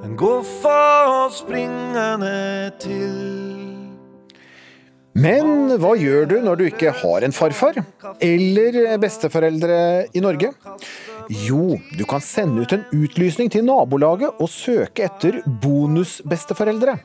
[0.05, 3.17] En goffa å springe ned til.
[5.19, 7.81] Men hva gjør du når du ikke har en farfar?
[8.21, 9.81] Eller besteforeldre
[10.13, 10.53] i Norge?
[11.49, 17.01] Jo, du kan sende ut en utlysning til nabolaget og søke etter bonusbesteforeldre.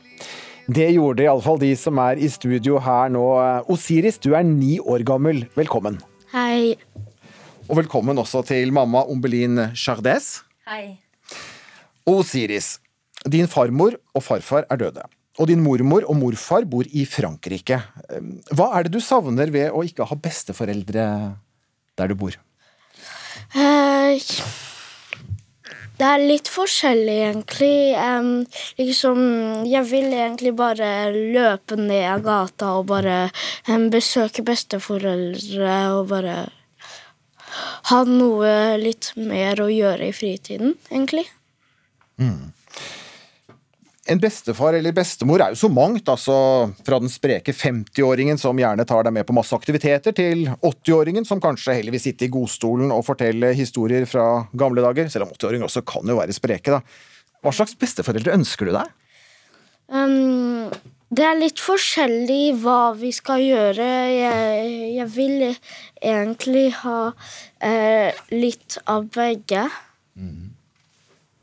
[0.71, 3.23] Det gjorde iallfall de som er i studio her nå.
[3.71, 5.43] Osiris, du er ni år gammel.
[5.57, 5.97] Velkommen.
[6.31, 6.77] Hei.
[7.67, 10.37] Og velkommen også til mamma Ombelin Chardes.
[10.67, 10.95] Hei.
[12.07, 12.77] Osiris,
[13.27, 15.03] din farmor og farfar er døde.
[15.41, 17.81] Og din mormor og morfar bor i Frankrike.
[18.53, 21.05] Hva er det du savner ved å ikke ha besteforeldre
[21.97, 22.37] der du bor?
[23.57, 24.15] Eh,
[25.99, 27.93] det er litt forskjellig, egentlig.
[28.79, 29.19] Liksom,
[29.69, 33.27] jeg vil egentlig bare løpe ned gata og bare
[33.93, 36.37] besøke besteforeldre og bare
[37.91, 41.27] ha noe litt mer å gjøre i fritiden, egentlig.
[42.17, 42.52] Mm.
[44.11, 46.33] En bestefar eller bestemor er jo så mangt, altså
[46.83, 51.39] fra den spreke 50-åringen som gjerne tar deg med på masse aktiviteter, til 80-åringen som
[51.43, 55.69] kanskje heller vil sitte i godstolen og fortelle historier fra gamle dager, selv om 80-åringer
[55.69, 56.81] også kan jo være spreke, da.
[57.43, 58.91] Hva slags besteforeldre ønsker du deg?
[59.93, 60.67] Um,
[61.13, 63.87] det er litt forskjellig hva vi skal gjøre.
[64.09, 66.97] Jeg, jeg vil egentlig ha
[67.63, 69.63] eh, litt av begge.
[70.19, 70.51] Mm.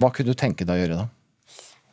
[0.01, 1.20] Hva kunne du tenke deg å gjøre, da?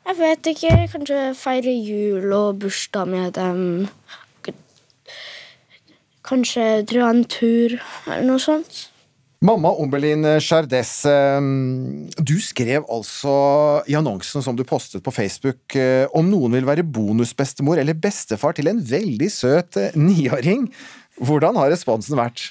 [0.07, 0.73] Jeg vet ikke.
[0.93, 3.87] Kanskje feire jul og bursdag med dem.
[6.27, 7.75] Kanskje dra en tur,
[8.07, 8.87] eller noe sånt.
[9.47, 11.41] Mamma Ombelin Chardes, eh,
[12.17, 13.35] du skrev altså
[13.85, 18.57] i annonsen som du postet på Facebook eh, om noen vil være bonusbestemor eller bestefar
[18.57, 20.65] til en veldig søt eh, niåring.
[21.21, 22.49] Hvordan har responsen vært?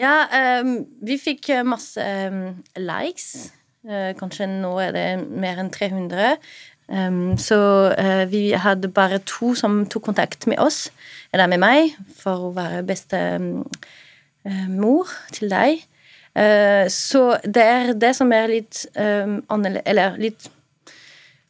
[0.00, 0.24] Ja,
[0.60, 3.50] um, vi fikk eh, masse ehm, likes.
[3.86, 6.36] Eh, kanskje nå er det mer enn 300.
[6.88, 10.92] Ehm, så uh, vi hadde bare to som tok kontakt med oss,
[11.32, 13.66] eller med meg, for å være bestemor
[15.34, 15.82] til deg.
[16.36, 19.40] Uh, så det er det som er litt um,
[19.88, 20.50] Eller litt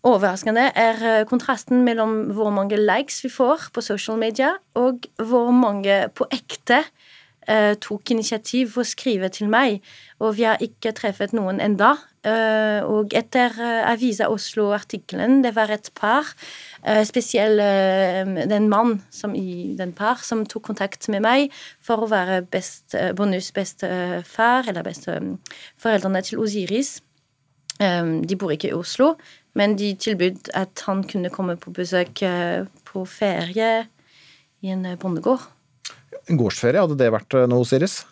[0.07, 5.51] overraskende, er eh, kontrasten mellom hvor mange likes vi får på social media, og hvor
[5.51, 6.85] mange på ekte
[7.47, 9.81] eh, tok initiativ for å skrive til meg.
[10.21, 11.95] Og vi har ikke treffet noen enda.
[12.27, 16.27] Eh, og etter eh, Avisa Oslo-artikkelen, det var et par,
[16.83, 22.03] eh, spesielt eh, den mann som i den par, som tok kontakt med meg for
[22.03, 27.01] å være best, eh, bonusbestefar, eller besteforeldrene til Osiris.
[27.77, 29.19] De bor ikke i Oslo,
[29.53, 32.23] men de tilbød at han kunne komme på besøk
[32.89, 33.69] på ferie
[34.65, 35.45] i en bondegård.
[36.31, 38.05] En gårdsferie, hadde det vært eh, noe, Siris?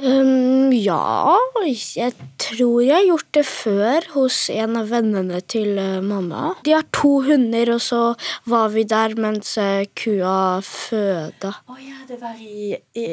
[0.00, 1.36] Um, ja,
[1.68, 6.54] jeg tror jeg har gjort det før hos en av vennene til uh, mamma.
[6.64, 8.00] De har to hunder, og så
[8.48, 11.52] var vi der mens uh, kua føda.
[11.52, 13.06] Å oh, ja, det var i, i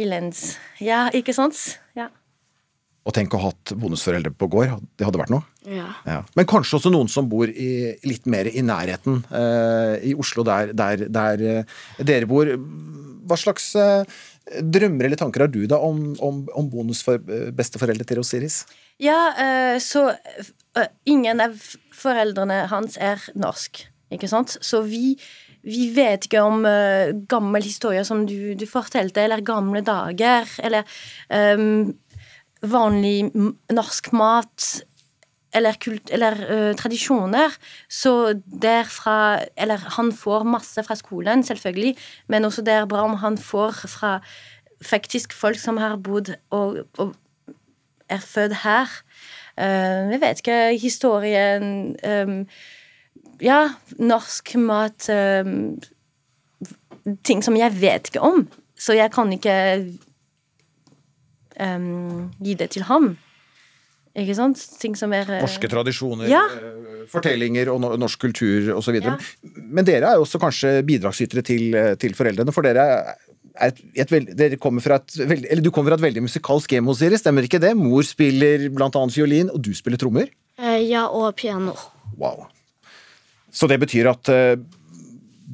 [0.00, 0.56] Islands.
[0.82, 1.60] Ja, ikke sant?
[1.94, 2.10] Ja.
[3.04, 4.80] Og tenk å ha hatt bonusforeldre på gård.
[4.96, 5.44] Det hadde vært noe.
[5.68, 5.90] Ja.
[6.08, 6.18] Ja.
[6.36, 10.72] Men kanskje også noen som bor i, litt mer i nærheten, Uh, i Oslo, der,
[10.76, 12.48] der, der eh, dere bor.
[13.28, 14.04] Hva slags eh,
[14.60, 18.62] drømmer eller tanker har du da om, om, om bonusbesteforeldre til Osiris?
[19.02, 21.56] Ja, eh, så eh, ingen av
[21.94, 24.58] foreldrene hans er norsk, ikke sant?
[24.60, 25.16] Så vi
[25.64, 26.58] vi vet ikke om
[27.24, 30.84] gammel historie som du, du, fortalte, eller gamle dager, eller
[31.56, 31.86] um,
[32.60, 33.30] vanlig
[33.72, 34.66] norsk mat
[35.54, 37.54] eller, kult, eller uh, tradisjoner.
[37.88, 41.96] Så derfra Eller han får masse fra skolen, selvfølgelig,
[42.28, 44.20] men også det er bra om han får fra
[44.82, 47.14] faktisk folk som har bodd og, og
[48.08, 48.90] er født her.
[49.58, 52.46] Uh, jeg vet ikke Historien um,
[53.42, 55.78] Ja, norsk mat um,
[57.24, 58.48] Ting som jeg vet ikke om.
[58.78, 59.54] Så jeg kan ikke
[61.60, 63.16] um, gi det til ham.
[64.14, 64.60] Ikke sant?
[64.78, 66.42] Ting som er Norske tradisjoner, ja.
[67.10, 69.00] fortellinger og norsk kultur osv.
[69.02, 69.16] Ja.
[69.58, 74.14] Men dere er jo også kanskje bidragsytere til, til foreldrene, for dere er et, et
[74.14, 77.18] veld, dere kommer fra et, eller du kommer fra et veldig musikalsk hjem hos dere,
[77.18, 77.74] stemmer ikke det?
[77.78, 80.30] Mor spiller blant annet fiolin, og du spiller trommer?
[80.62, 81.74] Ja, og piano.
[82.18, 82.46] Wow.
[83.54, 84.30] Så det betyr at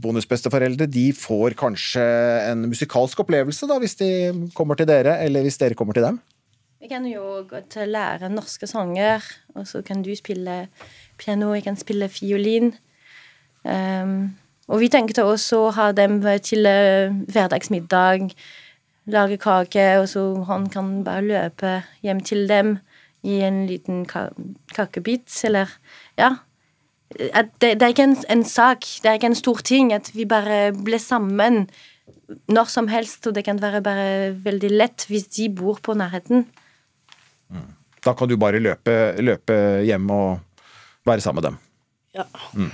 [0.01, 2.05] bonusbesteforeldre de får kanskje
[2.51, 4.11] en musikalsk opplevelse da, hvis de
[4.57, 6.21] kommer til dere, eller hvis dere kommer til dem?
[6.81, 9.21] Vi kan jo godt lære norske sanger,
[9.55, 10.69] og så kan du spille
[11.19, 12.73] piano, jeg kan spille fiolin.
[13.65, 18.31] Um, og vi tenkte også å ha dem til uh, hverdagsmiddag,
[19.13, 22.79] lage kake, og så han kan bare løpe hjem til dem
[23.23, 24.31] i en liten ka
[24.73, 25.69] kakebit, eller
[26.17, 26.37] Ja
[27.11, 30.25] det, det, er ikke en, en, sak, det er ikke en stor ting at vi
[30.25, 31.65] bare ble sammen
[32.49, 34.11] når som helst, og det kan være bare
[34.45, 36.47] veldig lett hvis de bor på nærheten.
[37.51, 37.67] Mm.
[38.05, 40.63] Da kan du bare løpe, løpe, hjem og
[41.09, 41.59] være sammen med dem?
[42.17, 42.27] Ja.
[42.55, 42.71] Mm.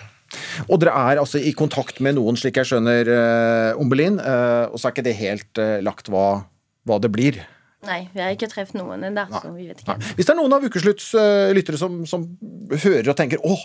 [0.66, 4.78] Og dere er altså i kontakt med noen, slik jeg skjønner, uh, Ombelin, uh, og
[4.78, 6.26] så er ikke det helt uh, lagt hva,
[6.86, 7.40] hva, det blir?
[7.86, 9.94] Nei, vi har ikke truffet noen ennå, så vi vet ikke.
[9.94, 10.14] Nei.
[10.18, 11.10] Hvis det er noen av Ukeslutts
[11.54, 12.24] lyttere som, som
[12.72, 13.62] hører og tenker åh,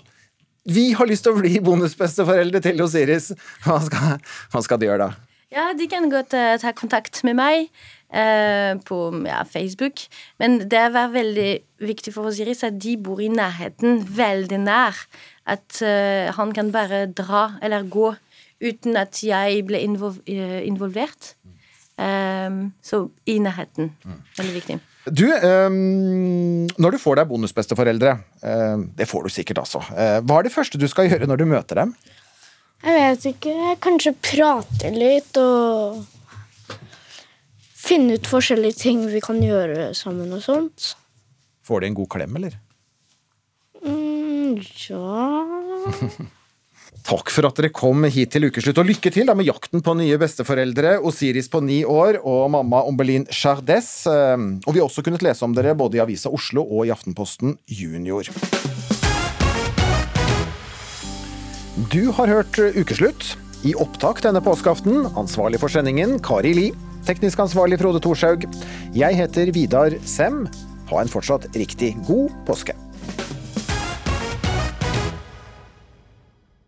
[0.70, 3.32] vi har lyst til å bli bonusbesteforeldre til Osiris.
[3.66, 4.20] Hva skal,
[4.54, 5.32] hva skal de gjøre da?
[5.52, 7.72] Ja, De kan godt uh, ta kontakt med meg
[8.14, 10.06] uh, på ja, Facebook.
[10.40, 11.52] Men det var veldig
[11.82, 15.00] viktig for Osiris at de bor i nærheten, veldig nær.
[15.50, 18.14] At uh, han kan bare dra eller gå
[18.62, 21.36] uten at jeg ble involv involvert.
[22.02, 23.92] Um, så i nærheten.
[24.38, 24.80] Veldig viktig.
[25.06, 30.40] Du, um, når du får deg bonusbesteforeldre, um, det får du sikkert altså, uh, hva
[30.40, 31.94] er det første du skal gjøre når du møter dem?
[32.82, 33.56] Jeg vet ikke.
[33.82, 36.02] Kanskje prate litt og
[37.82, 40.94] finne ut forskjellige ting vi kan gjøre sammen og sånt.
[41.66, 42.60] Får de en god klem, eller?
[43.82, 46.22] Mm, ja
[47.02, 49.96] Takk for at dere kom hit til ukeslutt, og lykke til da med jakten på
[49.98, 51.00] nye besteforeldre.
[51.08, 53.90] Osiris på ni år og mamma Ombelin Chardes.
[54.12, 56.94] Ehm, og vi har også kunnet lese om dere både i Avisa Oslo og i
[56.94, 58.30] Aftenposten Junior.
[61.90, 63.34] Du har hørt Ukeslutt.
[63.66, 66.70] I opptak denne påskeaften, ansvarlig for sendingen Kari Li.
[67.08, 68.46] Teknisk ansvarlig Frode Thorshaug.
[68.94, 70.44] Jeg heter Vidar Sem.
[70.92, 72.76] Ha en fortsatt riktig god påske.